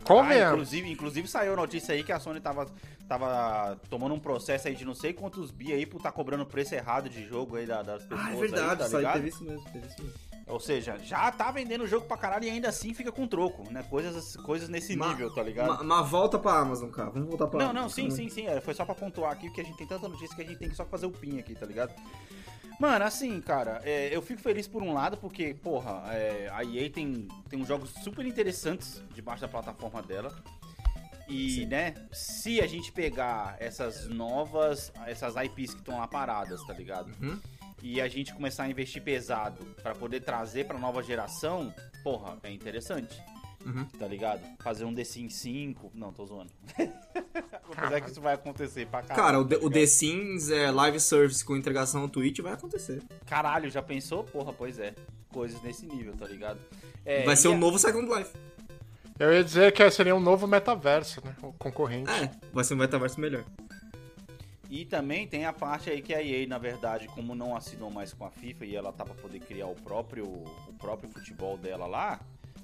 [0.10, 2.66] Ah, inclusive, inclusive saiu a notícia aí que a Sony tava,
[3.10, 6.74] tava tomando um processo aí de não sei quantos bi aí por tá cobrando preço
[6.76, 9.44] errado de jogo aí da- das pessoas Ah, é aí, verdade, tá saiu, teve isso
[9.44, 10.27] mesmo, teve isso mesmo.
[10.48, 13.70] Ou seja, já tá vendendo o jogo pra caralho e ainda assim fica com troco,
[13.72, 13.84] né?
[13.90, 15.68] Coisas, coisas nesse Ma- nível, tá ligado?
[15.68, 17.10] Ma- Mas volta pra Amazon, cara.
[17.10, 17.84] Vamos voltar pra Não, Amazon.
[17.84, 18.16] não, sim, cara.
[18.16, 18.48] sim, sim.
[18.48, 20.58] é, Foi só pra pontuar aqui, porque a gente tem tanta notícia que a gente
[20.58, 21.94] tem que só fazer o pin aqui, tá ligado?
[22.80, 26.90] Mano, assim, cara, é, eu fico feliz por um lado, porque, porra, é, a EA
[26.92, 30.34] tem, tem uns jogos super interessantes debaixo da plataforma dela.
[31.28, 36.74] E, né, se a gente pegar essas novas, essas IPs que estão lá paradas, tá
[36.74, 37.12] ligado?
[37.22, 37.38] Uhum.
[37.82, 41.74] E a gente começar a investir pesado pra poder trazer pra nova geração,
[42.04, 43.22] porra, é interessante.
[43.66, 43.86] Uhum.
[44.00, 44.42] Tá ligado?
[44.60, 45.92] Fazer um The Sims 5.
[45.94, 46.52] Não, tô zoando.
[47.76, 49.22] Apesar que isso vai acontecer pra caralho.
[49.22, 49.70] Cara, o, The- tá o?
[49.70, 53.02] The Sims é, live service com integração no Twitch vai acontecer.
[53.26, 54.24] Caralho, já pensou?
[54.24, 54.94] Porra, pois é.
[55.30, 56.60] Coisas nesse nível, tá ligado?
[57.06, 58.32] É, vai ser o a- novo Second Life.
[59.20, 61.36] Eu ia dizer que seria um novo metaverso, né?
[61.42, 62.10] O concorrente.
[62.10, 63.44] É, vai ser um metaverso melhor.
[64.70, 68.12] E também tem a parte aí que a EA, na verdade, como não assinou mais
[68.14, 71.88] com a FIFA e ela tá pra poder criar o próprio, o próprio futebol dela
[71.88, 72.20] lá,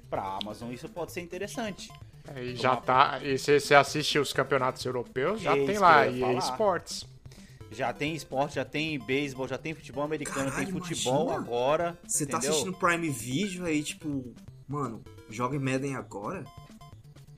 [0.10, 1.90] pra Amazon isso pode ser interessante.
[2.36, 3.20] É, E já tá.
[3.24, 6.38] E se você assiste os campeonatos europeus, já É tem lá EA.
[6.40, 7.06] Sports.
[7.72, 11.44] Já tem esporte, já tem beisebol, já tem futebol americano, Caralho, tem futebol imagina.
[11.44, 12.00] agora.
[12.06, 14.32] Você tá assistindo Prime Video aí, tipo,
[14.68, 16.44] mano, joga Madden agora?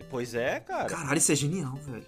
[0.09, 0.89] Pois é, cara.
[0.89, 2.05] Caralho, isso é genial, velho.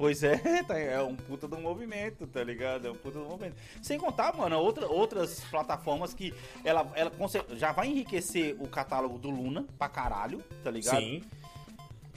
[0.00, 2.88] Pois é, tá- é um puta do movimento, tá ligado?
[2.88, 3.56] É um puta do movimento.
[3.82, 6.32] Sem contar, mano, outra, outras plataformas que
[6.64, 7.12] ela, ela
[7.50, 10.96] já vai enriquecer o catálogo do Luna pra caralho, tá ligado?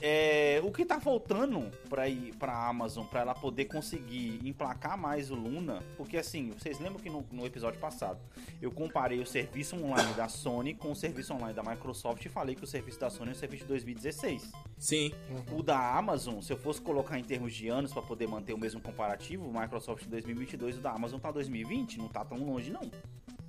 [0.00, 5.30] É, o que tá faltando pra ir pra Amazon, pra ela poder conseguir emplacar mais
[5.30, 8.18] o Luna, porque assim, vocês lembram que no, no episódio passado
[8.60, 12.54] eu comparei o serviço online da Sony com o serviço online da Microsoft e falei
[12.54, 14.52] que o serviço da Sony é um serviço de 2016.
[14.78, 15.12] Sim.
[15.52, 18.58] O da Amazon, se eu fosse colocar em termos de anos pra poder manter o
[18.58, 22.70] mesmo comparativo, o Microsoft 2022 e o da Amazon tá 2020, não tá tão longe
[22.70, 22.90] não,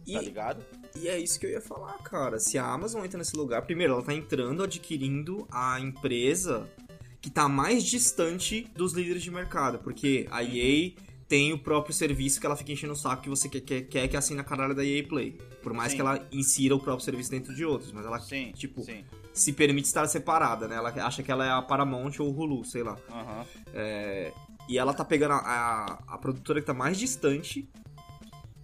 [0.05, 0.63] E, tá ligado?
[0.95, 2.39] e é isso que eu ia falar, cara.
[2.39, 6.34] Se a Amazon entra nesse lugar, primeiro, ela tá entrando, adquirindo a empresa
[7.21, 9.79] que tá mais distante dos líderes de mercado.
[9.79, 10.91] Porque a EA
[11.27, 14.07] tem o próprio serviço que ela fica enchendo o saco que você quer, quer, quer
[14.07, 15.31] que assine a caralho da EA Play.
[15.63, 15.97] Por mais Sim.
[15.97, 17.91] que ela insira o próprio serviço dentro de outros.
[17.91, 19.03] Mas ela, Sim, tipo, sim.
[19.33, 20.75] se permite estar separada, né?
[20.75, 22.95] Ela acha que ela é a Paramount ou o Hulu, sei lá.
[23.09, 23.45] Aham.
[23.73, 24.31] É,
[24.69, 27.67] e ela tá pegando a, a, a produtora que tá mais distante.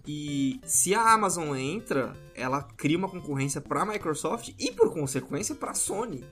[0.06, 5.74] E se a Amazon entra, ela cria uma concorrência pra Microsoft e, por consequência, pra
[5.74, 6.24] Sony.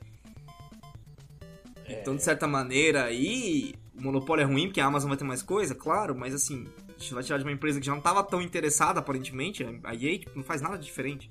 [1.93, 5.43] Então, de certa maneira, aí o monopólio é ruim porque a Amazon vai ter mais
[5.43, 8.23] coisa, claro, mas assim, a gente vai tirar de uma empresa que já não tava
[8.23, 11.31] tão interessada, aparentemente, a EA tipo, não faz nada diferente.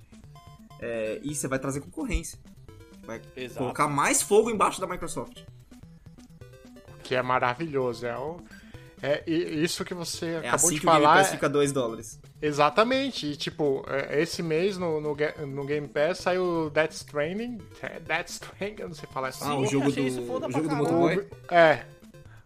[0.80, 2.40] É, e você vai trazer concorrência.
[3.06, 3.58] Vai Exato.
[3.58, 5.44] colocar mais fogo embaixo da Microsoft.
[7.04, 8.06] Que é maravilhoso.
[8.06, 8.38] É, o,
[9.02, 11.18] é isso que você É acabou assim de que o Game falar.
[11.18, 12.20] Pass fica 2 dólares.
[12.42, 13.28] Exatamente.
[13.28, 15.16] E, tipo, é, esse mês no, no,
[15.48, 17.60] no Game Pass saiu Death Stranding.
[17.82, 20.76] É, Death Stranding, eu não sei falar essa Ah, o jogo do, o jogo do
[20.76, 21.28] motoboy?
[21.50, 21.86] É.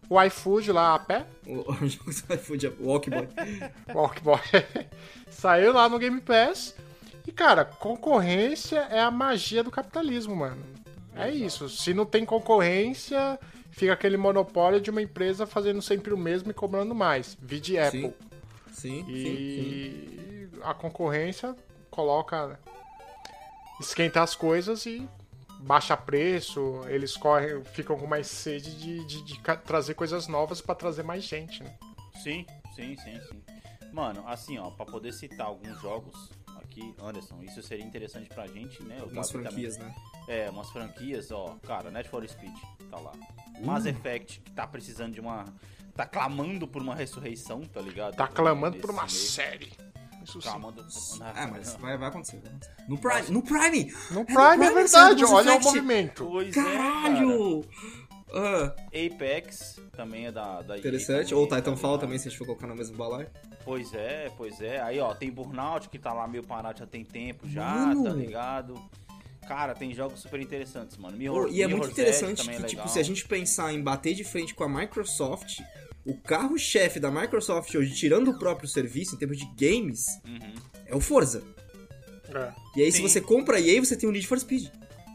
[0.10, 3.28] O iFood lá a pé, O, o jogo do iFood, o Walkboy.
[3.94, 4.40] Walkboy,
[5.30, 6.76] saiu lá no Game Pass.
[7.26, 10.62] E, cara, concorrência é a magia do capitalismo, mano.
[11.16, 11.70] É isso.
[11.70, 13.40] Se não tem concorrência,
[13.74, 17.38] fica aquele monopólio de uma empresa fazendo sempre o mesmo e cobrando mais.
[17.42, 18.14] Vide Apple.
[18.72, 19.34] Sim, sim, sim.
[19.36, 21.56] E a concorrência
[21.92, 22.60] coloca.
[23.80, 25.08] esquenta as coisas e
[25.60, 30.76] baixa preço, eles correm, ficam com mais sede de, de- de trazer coisas novas pra
[30.76, 31.74] trazer mais gente, né?
[32.22, 32.46] Sim,
[32.76, 33.42] sim, sim, sim.
[33.92, 36.30] Mano, assim, ó, pra poder citar alguns jogos
[36.74, 39.02] aqui, Anderson, isso seria interessante pra gente, né?
[39.12, 39.96] Umas franquias, também- né?
[40.28, 42.56] É, umas franquias, ó, cara, Net for Speed,
[42.90, 43.12] tá lá.
[43.64, 45.46] Mass Effect, que tá precisando de uma.
[45.96, 48.16] Tá clamando por uma ressurreição, tá ligado?
[48.16, 49.12] Tá clamando por uma meio.
[49.14, 49.72] série.
[50.24, 50.48] Isso sim.
[50.48, 50.82] Calma, do...
[51.22, 52.42] Ah, mas vai, vai acontecer.
[52.88, 53.30] No Prime!
[53.30, 53.94] No Prime!
[54.10, 56.26] No Prime é Prime sai verdade, olha o movimento.
[56.26, 56.62] Pois é,
[58.34, 61.30] Ah, Apex também é da, da interessante.
[61.30, 62.02] também, Ou tá Titanfall ligado?
[62.02, 63.28] também, se a gente for colocar no mesmo balaio.
[63.64, 64.82] Pois é, pois é.
[64.82, 68.04] Aí, ó, tem Burnout que tá lá meio parado já tem tempo já, Mano.
[68.06, 68.74] tá ligado?
[69.48, 71.16] Cara, tem jogos super interessantes, mano.
[71.18, 74.14] Mirror, e é muito interessante também que, é tipo, se a gente pensar em bater
[74.14, 75.60] de frente com a Microsoft,
[76.06, 80.54] o carro-chefe da Microsoft hoje, tirando o próprio serviço, em termos de games, Uhum.
[80.86, 81.44] é o Forza.
[82.34, 82.52] É.
[82.78, 83.04] E aí, se Sim.
[83.08, 84.70] você compra a EA, você tem um Need for Speed.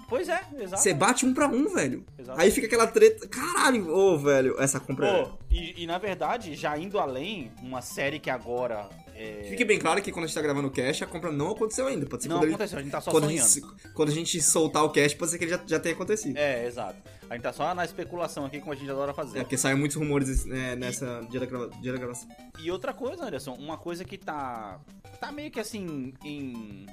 [0.08, 0.82] Pois é, exato.
[0.82, 2.04] Você bate um pra um, velho.
[2.18, 2.40] Exato.
[2.40, 3.28] Aí fica aquela treta.
[3.28, 5.24] Caralho, ô, velho, essa compra.
[5.26, 8.88] Pô, e, e, na verdade, já indo além, uma série que agora.
[9.14, 9.46] É...
[9.50, 11.86] Fique bem claro que quando a gente tá gravando o cache, a compra não aconteceu
[11.88, 12.06] ainda.
[12.06, 13.48] Pode ser Não quando ele- aconteceu, a gente tá só quando a, sonhando.
[13.48, 16.36] gente, quando a gente soltar o cache, pode ser que ele já, já tenha acontecido.
[16.38, 16.96] É, exato.
[17.28, 19.40] A gente tá só na especulação aqui, como a gente adora fazer.
[19.40, 22.28] É, porque saem muitos rumores né, nessa dia da, grava- dia da gravação.
[22.58, 24.80] E outra coisa, Anderson, uma coisa que tá.
[25.20, 26.86] tá meio que assim, em.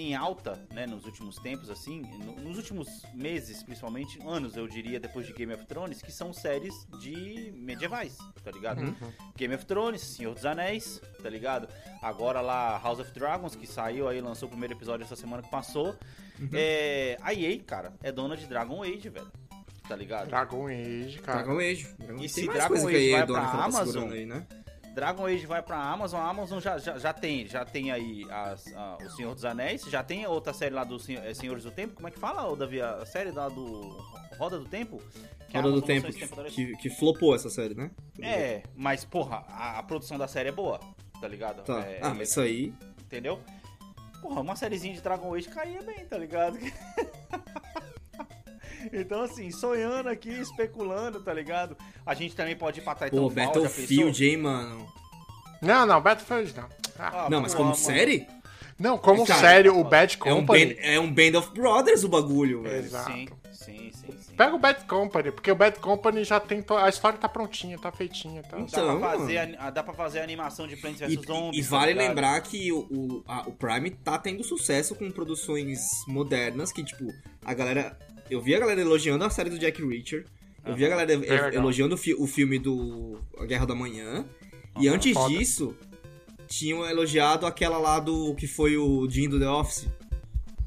[0.00, 4.98] Em alta, né, nos últimos tempos, assim, no- nos últimos meses, principalmente, anos, eu diria,
[5.00, 8.80] depois de Game of Thrones, que são séries de medievais, tá ligado?
[8.82, 9.12] Uhum.
[9.36, 11.68] Game of Thrones, Senhor dos Anéis, tá ligado?
[12.02, 15.50] Agora lá, House of Dragons, que saiu aí, lançou o primeiro episódio essa semana que
[15.50, 15.96] passou.
[16.40, 16.48] Uhum.
[16.52, 19.30] É, a EA, cara, é dona de Dragon Age, velho.
[19.88, 20.28] Tá ligado?
[20.28, 21.42] Dragon Age, cara.
[21.42, 21.88] Dragon Age.
[21.98, 23.64] Dragon E se Tem mais Dragon coisa que a Age EA vai dona pra tá
[23.64, 24.46] Amazon, aí, né?
[24.98, 28.66] Dragon Age vai pra Amazon, a Amazon já, já, já tem, já tem aí as,
[28.74, 31.70] a- o Senhor dos Anéis, já tem outra série lá do Senhor- é, Senhores do
[31.70, 32.80] Tempo, como é que fala, Davi?
[32.80, 33.80] A série lá do
[34.38, 35.00] Roda do Tempo?
[35.54, 36.08] Roda do Tempo,
[36.50, 37.90] que, que flopou essa série, né?
[38.20, 40.80] É, mas porra, a, a produção da série é boa,
[41.20, 41.62] tá ligado?
[41.62, 41.80] Tá.
[41.86, 42.74] É, ah, mas isso aí.
[43.00, 43.40] Entendeu?
[44.20, 46.58] Porra, uma sériezinha de Dragon Age caía bem, tá ligado?
[48.92, 51.76] Então, assim, sonhando aqui, especulando, tá ligado?
[52.06, 54.86] A gente também pode ir pra Titanfall, Pô, já Battlefield, hein, mano.
[55.60, 56.68] Não, não, Battlefield não.
[56.98, 57.24] Ah?
[57.26, 58.26] Ah, não, mas como série?
[58.78, 60.66] não, como Cara, série, o Bad É um, Company.
[60.74, 62.76] band, é um Band of Brothers o bagulho, velho.
[62.84, 63.10] Exato.
[63.12, 64.34] Sim, sim, sim, sim.
[64.36, 66.62] Pega o Bad Company, porque o Bad Company já tem.
[66.62, 68.40] to- A história tá prontinha, tá feitinha.
[68.42, 68.56] Tá...
[68.56, 69.56] Dá, Então, pra fazer, mano.
[69.58, 71.66] a- dá pra fazer a animação de Plants vs Zombies.
[71.66, 75.80] e tá vale lembrar que o, o, a- o Prime tá tendo sucesso com produções
[76.06, 77.12] modernas que, tipo,
[77.44, 77.98] a galera.
[78.30, 80.26] Eu vi a galera elogiando a série do Jack Reacher.
[80.64, 81.52] Eu vi a galera legal.
[81.52, 84.24] elogiando o, fi- o filme do A Guerra da Manhã.
[84.78, 85.28] E antes foda.
[85.34, 85.74] disso,
[86.46, 89.88] tinham elogiado aquela lá do que foi o Jim do The Office.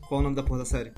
[0.07, 0.91] Qual o nome da porra da série?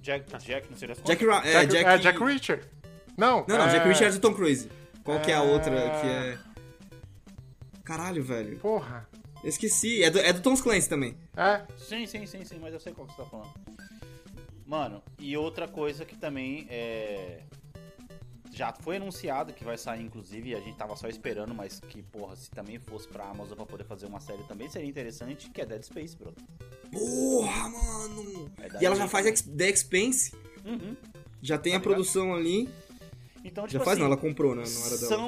[0.00, 1.24] Jack, Jack, não sei das Jack.
[1.26, 2.68] Ra- é, Jack, Jack, é, Jack Reacher.
[3.16, 3.72] Não, Não, não, é...
[3.72, 4.68] Jack Reacher é do Tom Cruise.
[5.04, 5.52] Qual que é a É.
[5.52, 5.70] outra
[6.00, 6.38] que é.
[7.84, 8.58] Caralho, velho.
[8.58, 9.08] Porra.
[9.42, 10.02] Eu esqueci.
[10.02, 11.16] É do, é do Tom Clancy também.
[11.36, 13.50] É, Sim, sim, sim, sim, mas eu sei qual que você tá falando.
[14.66, 17.40] Mano, e outra coisa que também é.
[18.52, 22.02] Já foi anunciado que vai sair, inclusive, e a gente tava só esperando, mas que,
[22.02, 25.60] porra, se também fosse pra Amazon pra poder fazer uma série também seria interessante, que
[25.60, 26.32] é Dead Space, bro.
[26.90, 28.50] Porra, mano!
[28.58, 30.34] É E ela já faz The Expense.
[30.64, 30.96] Uhum.
[31.42, 31.94] Já tem Tá a ligado?
[31.94, 32.66] produção ali.
[33.44, 34.64] Então, tipo Já faz assim, não, ela comprou, né?
[34.66, 35.08] Não era dela.
[35.08, 35.26] São.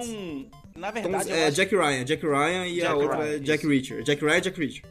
[0.74, 2.04] Na Então, verdade, eu é acho- Jack Ryan.
[2.04, 3.68] Jack Ryan e a Jack outra Ryan, é Jack isso.
[3.68, 4.02] Reacher.
[4.04, 4.84] Jack Ryan e Jack Reacher.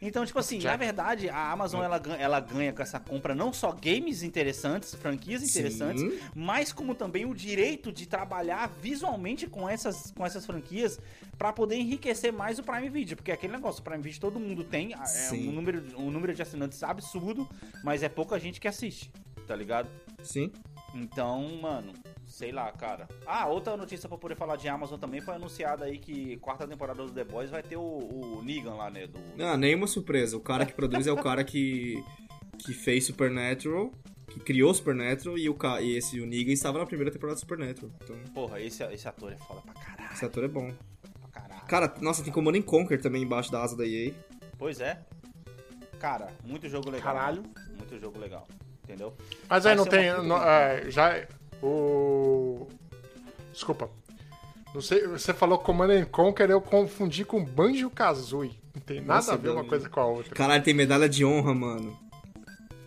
[0.00, 3.52] Então, tipo assim, na verdade, a Amazon ela ganha, ela ganha com essa compra não
[3.52, 6.18] só games interessantes, franquias interessantes, Sim.
[6.34, 11.00] mas como também o direito de trabalhar visualmente com essas, com essas franquias
[11.36, 14.38] pra poder enriquecer mais o Prime Video, porque é aquele negócio, o Prime Video todo
[14.38, 17.48] mundo tem, é um número, um número de assinantes absurdo,
[17.82, 19.10] mas é pouca gente que assiste,
[19.46, 19.88] tá ligado?
[20.22, 20.52] Sim.
[20.94, 21.92] Então, mano,
[22.28, 23.08] sei lá, cara.
[23.26, 27.02] Ah, outra notícia pra poder falar de Amazon também foi anunciada aí que quarta temporada
[27.04, 29.18] do The Boys vai ter o, o Negan lá, né, do...
[29.42, 30.36] Ah, nenhuma surpresa.
[30.36, 32.02] O cara que produz é o cara que,
[32.58, 33.90] que fez Supernatural,
[34.28, 37.90] que criou Supernatural e, o, e esse o Negan estava na primeira temporada do Supernatural.
[38.04, 40.72] Então, Porra, esse, esse ator é foda pra caralho, esse ator é bom.
[41.20, 41.66] pra caralho.
[41.66, 44.12] Cara, nossa, tem Command and Conquer também embaixo da asa da EA.
[44.58, 45.00] Pois é.
[45.98, 47.14] Cara, muito jogo legal.
[47.14, 47.42] Caralho.
[47.42, 47.54] mano.
[47.76, 48.46] Muito jogo legal.
[48.84, 49.14] Entendeu?
[49.48, 50.26] Mas aí Vai não tem.
[50.26, 51.26] não- é, já.
[51.62, 52.17] O.
[53.58, 53.90] Desculpa.
[54.72, 58.52] Não sei, você falou Command and Conquer, eu confundi com Banjo Kazooie.
[58.72, 60.32] Não tem nada Nossa, a ver uma coisa com a outra.
[60.32, 61.98] Caralho, tem medalha de honra, mano.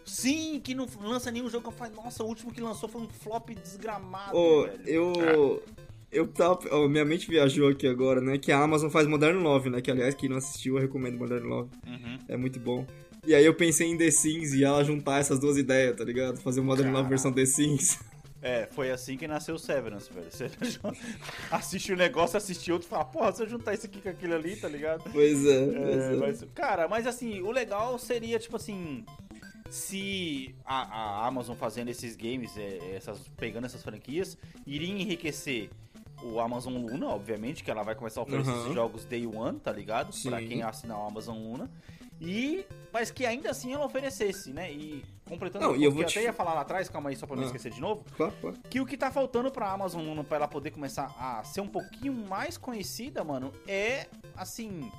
[0.05, 3.01] Sim, que não lança nenhum jogo que eu falo, nossa, o último que lançou foi
[3.01, 4.81] um flop desgramado, Ô, velho.
[4.85, 5.63] eu.
[6.09, 6.59] Eu tava.
[6.71, 8.37] ó, minha mente viajou aqui agora, né?
[8.37, 9.81] Que a Amazon faz Modern Love, né?
[9.81, 11.69] Que aliás, quem não assistiu, eu recomendo Modern Love.
[11.85, 12.19] Uhum.
[12.29, 12.85] É muito bom.
[13.25, 16.39] E aí eu pensei em The Sims e ela juntar essas duas ideias, tá ligado?
[16.39, 17.99] Fazer o Modern Love versão The Sims.
[18.41, 20.31] É, foi assim que nasceu o Severance, velho.
[20.31, 20.49] Você
[21.51, 24.33] assiste o negócio, assiste outro e fala, porra, se eu juntar isso aqui com aquilo
[24.33, 25.03] ali, tá ligado?
[25.11, 26.15] Pois é, É, pois é.
[26.15, 29.05] mas, cara, mas assim, o legal seria, tipo assim,
[29.69, 30.81] se a,
[31.21, 35.69] a Amazon fazendo esses games, é, essas, pegando essas franquias, iria enriquecer
[36.23, 38.61] o Amazon Luna, obviamente, que ela vai começar a oferecer Uhum.
[38.63, 40.13] esses jogos Day One, tá ligado?
[40.13, 40.29] Sim.
[40.29, 41.69] Pra quem assinar o Amazon Luna.
[42.21, 42.65] E.
[42.93, 44.71] Mas que ainda assim ela oferecesse, né?
[44.71, 47.09] E completando Não, o eu que vou eu te- até ia falar lá atrás, calma
[47.09, 47.45] aí, só pra não Ah.
[47.47, 48.03] esquecer de novo.
[48.15, 48.57] Claro, claro.
[48.69, 52.13] Que o que tá faltando pra Amazon pra ela poder começar a ser um pouquinho
[52.13, 54.91] mais conhecida, mano, é assim.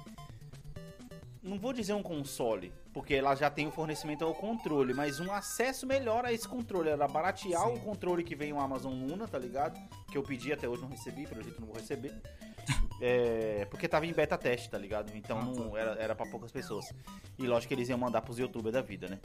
[1.43, 5.33] Não vou dizer um console, porque ela já tem o fornecimento ao controle, mas um
[5.33, 6.91] acesso melhor a esse controle.
[6.91, 9.81] Era baratear o controle que vem o Amazon Luna, tá ligado?
[10.11, 12.15] Que eu pedi até hoje não recebi, pelo jeito não vou receber.
[13.05, 15.11] É, porque tava em beta teste, tá ligado?
[15.17, 16.85] Então Ah, não era, era pra poucas pessoas.
[17.37, 19.19] E lógico que eles iam mandar pros youtubers da vida, né?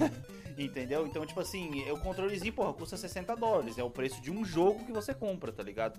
[0.58, 1.06] Entendeu?
[1.06, 3.78] Então, tipo assim, o controlezinho, porra, custa 60 dólares.
[3.78, 5.98] É o preço de um jogo que você compra, tá ligado?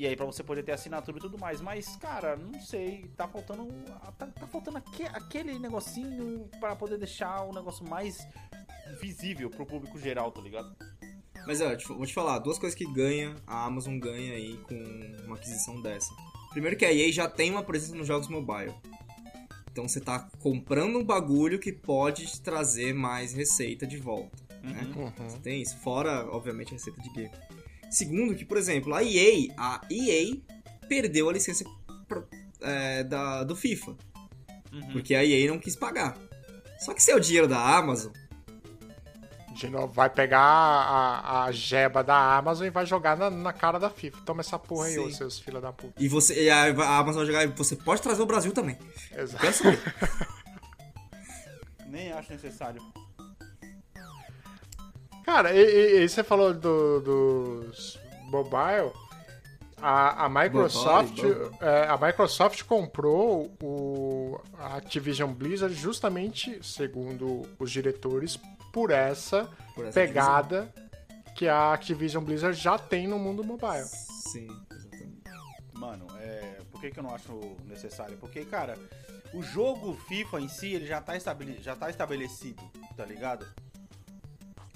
[0.00, 1.60] E aí pra você poder ter assinatura e tudo mais.
[1.60, 3.10] Mas, cara, não sei.
[3.18, 3.68] Tá faltando.
[4.18, 8.26] Tá, tá faltando aque- aquele negocinho pra poder deixar o negócio mais
[8.98, 10.74] visível pro público geral, tá ligado?
[11.46, 15.24] Mas ó, te- vou te falar, duas coisas que ganha, a Amazon ganha aí com
[15.26, 16.10] uma aquisição dessa.
[16.50, 18.72] Primeiro que a EA já tem uma presença nos jogos mobile.
[19.70, 24.36] Então você tá comprando um bagulho que pode te trazer mais receita de volta.
[24.62, 24.80] Né?
[25.28, 27.30] Você tem isso, fora, obviamente, a receita de game.
[27.90, 30.36] Segundo, que, por exemplo, a EA, a EA
[30.88, 31.64] perdeu a licença
[32.06, 32.26] pro-
[32.60, 33.96] é, da, do FIFA.
[34.92, 36.16] Porque a EA não quis pagar.
[36.78, 38.12] Só que se é o dinheiro da Amazon,
[39.56, 43.78] De novo, vai pegar a, a jeba da Amazon e vai jogar na, na cara
[43.78, 44.18] da FIFA.
[44.24, 45.00] Toma essa porra aí, Sim.
[45.00, 45.92] ô seus filha da puta.
[46.02, 48.78] e você e a, a Amazon vai jogar, você pode trazer o Brasil também.
[49.14, 49.44] Exato.
[51.86, 52.80] Nem acho necessário.
[55.30, 58.90] Cara, e, e- e você falou do, dos mobile.
[59.80, 67.70] A, a Microsoft, Mobile, é, a Microsoft comprou o a Activision Blizzard justamente, segundo os
[67.70, 68.38] diretores,
[68.72, 70.74] por essa, Por essa pegada
[71.36, 73.86] que a Activision Blizzard já tem no mundo mobile.
[74.32, 75.22] Sim, exatamente.
[75.74, 76.58] Mano, é.
[76.72, 78.16] Por que, que eu não acho necessário?
[78.18, 78.76] Porque, cara,
[79.32, 81.56] o jogo FIFA em si, ele já tá, estabele...
[81.62, 82.60] já tá estabelecido,
[82.96, 83.46] tá ligado?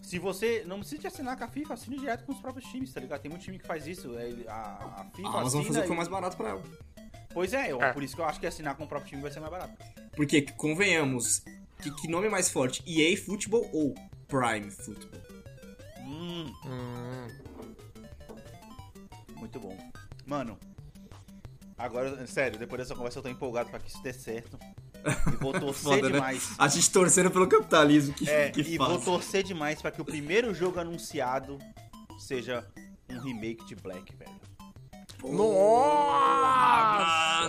[0.05, 2.93] Se você não precisa de assinar com a FIFA, assine direto com os próprios times,
[2.93, 3.21] tá ligado?
[3.23, 4.15] Tem muito time que faz isso.
[4.19, 6.37] é, a, a FIFA A Amazon vai assina fazer o que for e- mais barato
[6.37, 6.63] pra ela.
[7.33, 7.93] Pois é, eu- É.
[7.93, 9.75] por isso que eu acho que assinar com o próprio time vai ser mais barato.
[10.15, 11.41] Porque, convenhamos,
[11.83, 12.83] que, que nome é mais forte?
[12.87, 13.95] EA Football ou
[14.29, 15.21] Prime Football?
[16.07, 17.29] Hum, Hum,
[19.37, 19.77] muito bom.
[20.27, 20.59] Mano,
[21.77, 24.59] agora, sério, depois dessa conversa eu tô empolgado pra que isso dê certo.
[25.33, 26.13] E vou torcer Foda, né?
[26.15, 26.55] demais.
[26.59, 28.91] A gente torcendo pelo capitalismo, que, É, que e faz.
[28.91, 31.59] vou torcer demais pra que o primeiro jogo anunciado
[32.19, 32.67] seja
[33.11, 34.35] um remake de Black, velho.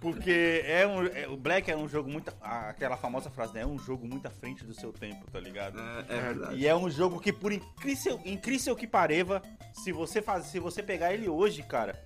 [0.00, 2.30] Porque é um, é- o Black é um jogo muito.
[2.42, 3.62] Aquela famosa frase, né?
[3.62, 5.78] É um jogo muito à frente do seu tempo, tá ligado?
[5.80, 6.56] É, é verdade.
[6.56, 9.40] E é um jogo que, por incrível, incrível que pareva,
[9.72, 11.98] se você, faz, se você pegar ele hoje, cara,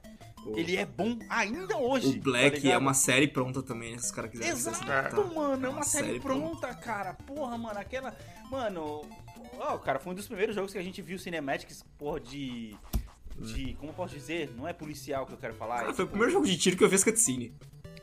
[0.57, 2.19] ele é bom ainda hoje.
[2.19, 3.99] O Black tá é uma série pronta também, né?
[3.99, 5.13] Se os caras quiserem Exato, acessar.
[5.35, 5.65] mano.
[5.65, 7.15] É É uma, série, pronta, cara.
[7.15, 8.17] Porra, mano, aquela.
[8.51, 9.03] Mano.
[9.59, 12.75] Ó, cara, foi um dos primeiros jogos que a gente viu cinematics, porra, de.
[13.37, 13.75] De.
[13.75, 14.51] Como eu posso dizer?
[14.57, 15.79] Não é policial que eu quero falar.
[15.79, 17.55] Cara, é foi o tipo- primeiro jogo de tiro que eu vi as cutscene.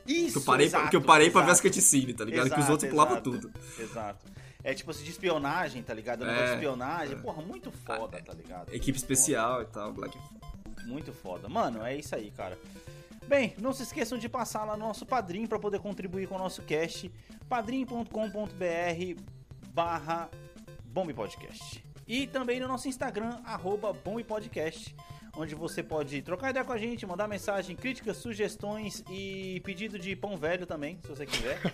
[0.06, 1.74] Isso, Que eu parei, pra, exato, que eu parei pra ver as exato.
[1.74, 2.44] cutscene, tá ligado?
[2.44, 3.52] que os Exato, outros pulavam exato, tudo.
[3.78, 4.24] Exato.
[4.62, 6.22] É tipo assim, de espionagem, tá ligado?
[6.24, 7.18] É, Negócio de espionagem.
[7.18, 8.68] Porra, muito foda, tá ligado?
[8.68, 10.16] Equipe Muito especial e tal, Black.
[10.86, 11.48] Muito foda.
[11.48, 12.58] Mano, é isso aí, cara.
[13.26, 16.38] Bem, não se esqueçam de passar lá no nosso padrinho pra poder contribuir com o
[16.38, 17.10] nosso cast.
[17.48, 19.22] padrim.com.br
[19.74, 20.28] barra
[20.84, 21.84] bombpodcast.
[22.06, 24.94] E também no nosso Instagram, arroba bombpodcast,
[25.36, 30.14] onde você pode trocar ideia com a gente, mandar mensagem, críticas, sugestões e pedido de
[30.14, 31.60] pão velho também, se você quiser.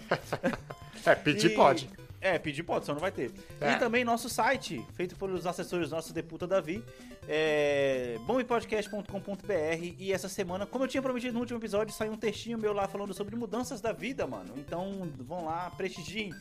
[1.05, 1.91] É, pedir E- pode.
[2.23, 3.33] É, pedir pode, só não vai ter.
[3.61, 3.73] É.
[3.73, 6.85] E também nosso site, feito pelos assessores nossos Deputa Davi,
[7.29, 12.57] é bompodcast.com.br e essa semana, como eu tinha prometido no último episódio, saiu um textinho
[12.57, 14.55] meu lá falando sobre mudanças da vida, mano.
[14.57, 16.33] Então vão lá, prestigiem,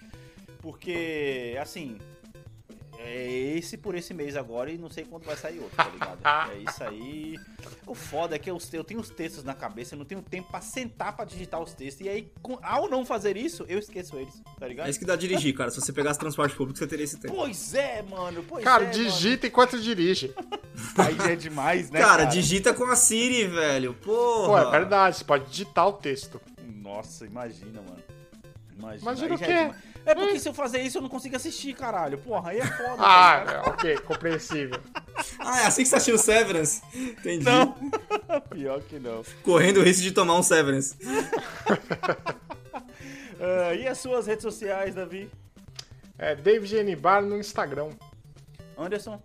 [0.61, 1.97] porque, assim,
[3.03, 6.51] é esse por esse mês agora e não sei quando vai sair outro, tá ligado?
[6.51, 7.35] É isso aí.
[7.85, 10.49] O foda é que eu, eu tenho os textos na cabeça, eu não tenho tempo
[10.51, 12.05] pra sentar pra digitar os textos.
[12.05, 14.87] E aí, com- ao não fazer isso, eu esqueço eles, tá ligado?
[14.87, 15.69] É isso que dá a dirigir, cara.
[15.71, 17.33] Se você pegasse transporte público, você teria esse tempo.
[17.35, 18.43] Pois é, mano.
[18.47, 20.33] Pois Cara, é, digita enquanto dirige.
[20.35, 20.61] Mano.
[20.97, 21.99] Aí é demais, né?
[21.99, 23.93] cara, digita com a Siri, velho.
[23.95, 24.47] Porra.
[24.63, 26.39] Pô, é verdade, você pode digitar o texto.
[26.63, 28.01] Nossa, imagina, mano.
[28.81, 29.01] Imagina.
[29.01, 29.51] Imagina o já quê?
[29.51, 29.91] É.
[30.03, 32.17] É porque se eu fazer isso, eu não consigo assistir, caralho.
[32.17, 32.95] Porra, aí é foda.
[32.97, 34.79] Ah, é, ok, compreensível.
[35.39, 36.81] Ah, é assim que você assistindo Severance?
[36.93, 37.45] Entendi.
[37.45, 37.75] Não.
[38.49, 39.21] Pior que não.
[39.43, 40.95] Correndo o risco de tomar um Severance.
[43.43, 45.27] Ah, e as suas redes sociais, Davi?
[46.15, 46.95] É David N.
[46.95, 47.89] Bar no Instagram.
[48.77, 49.19] Anderson?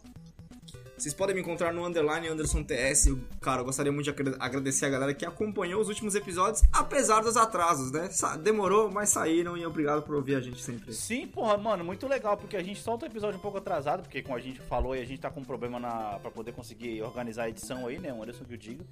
[0.97, 3.07] Vocês podem me encontrar no underline Anderson TS.
[3.09, 6.63] Eu, cara, eu gostaria muito de agra- agradecer a galera que acompanhou os últimos episódios,
[6.73, 8.09] apesar dos atrasos, né?
[8.43, 10.93] Demorou, mas saíram e obrigado por ouvir a gente sempre.
[10.95, 14.23] Sim, porra, mano, muito legal, porque a gente solta o episódio um pouco atrasado, porque
[14.23, 17.03] como a gente falou aí, a gente tá com um problema na, pra poder conseguir
[17.03, 18.13] organizar a edição aí, né?
[18.13, 18.83] O Anderson que eu digo.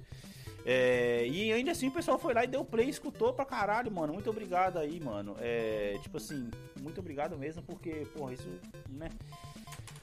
[0.67, 4.13] É, e ainda assim o pessoal foi lá e deu play, escutou pra caralho, mano.
[4.13, 5.35] Muito obrigado aí, mano.
[5.39, 6.49] É, tipo assim,
[6.81, 8.47] muito obrigado mesmo, porque, porra, isso,
[8.89, 9.09] né?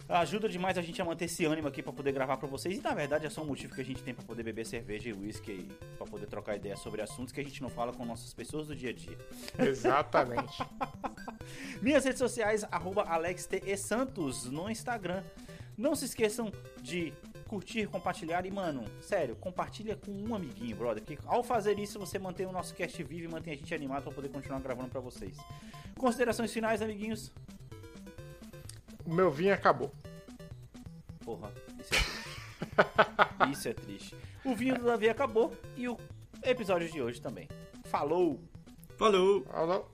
[0.09, 2.79] Ajuda demais a gente a manter esse ânimo aqui pra poder gravar pra vocês.
[2.79, 5.09] E na verdade é só um motivo que a gente tem pra poder beber cerveja
[5.09, 8.05] e uísque aí, pra poder trocar ideias sobre assuntos que a gente não fala com
[8.05, 9.17] nossas pessoas do dia a dia.
[9.59, 10.59] Exatamente.
[11.81, 15.23] Minhas redes sociais, AlexTESantos no Instagram.
[15.79, 16.53] Não se esqueçam
[16.83, 17.13] de
[17.49, 21.03] curtir, compartilhar e, mano, sério, compartilha com um amiguinho, brother.
[21.03, 24.05] Que ao fazer isso, você mantém o nosso cast vivo e mantém a gente animado
[24.05, 25.37] pra poder continuar gravando pra vocês.
[25.97, 27.33] Considerações finais, amiguinhos?
[29.05, 29.93] O meu vinho acabou.
[31.25, 32.33] Porra, isso é triste.
[33.53, 34.17] isso é triste.
[34.45, 35.97] O vinho do Davi acabou e o
[36.43, 37.49] episódio de hoje também.
[37.85, 38.41] Falou!
[38.97, 39.45] Falou!
[39.45, 39.93] Falou.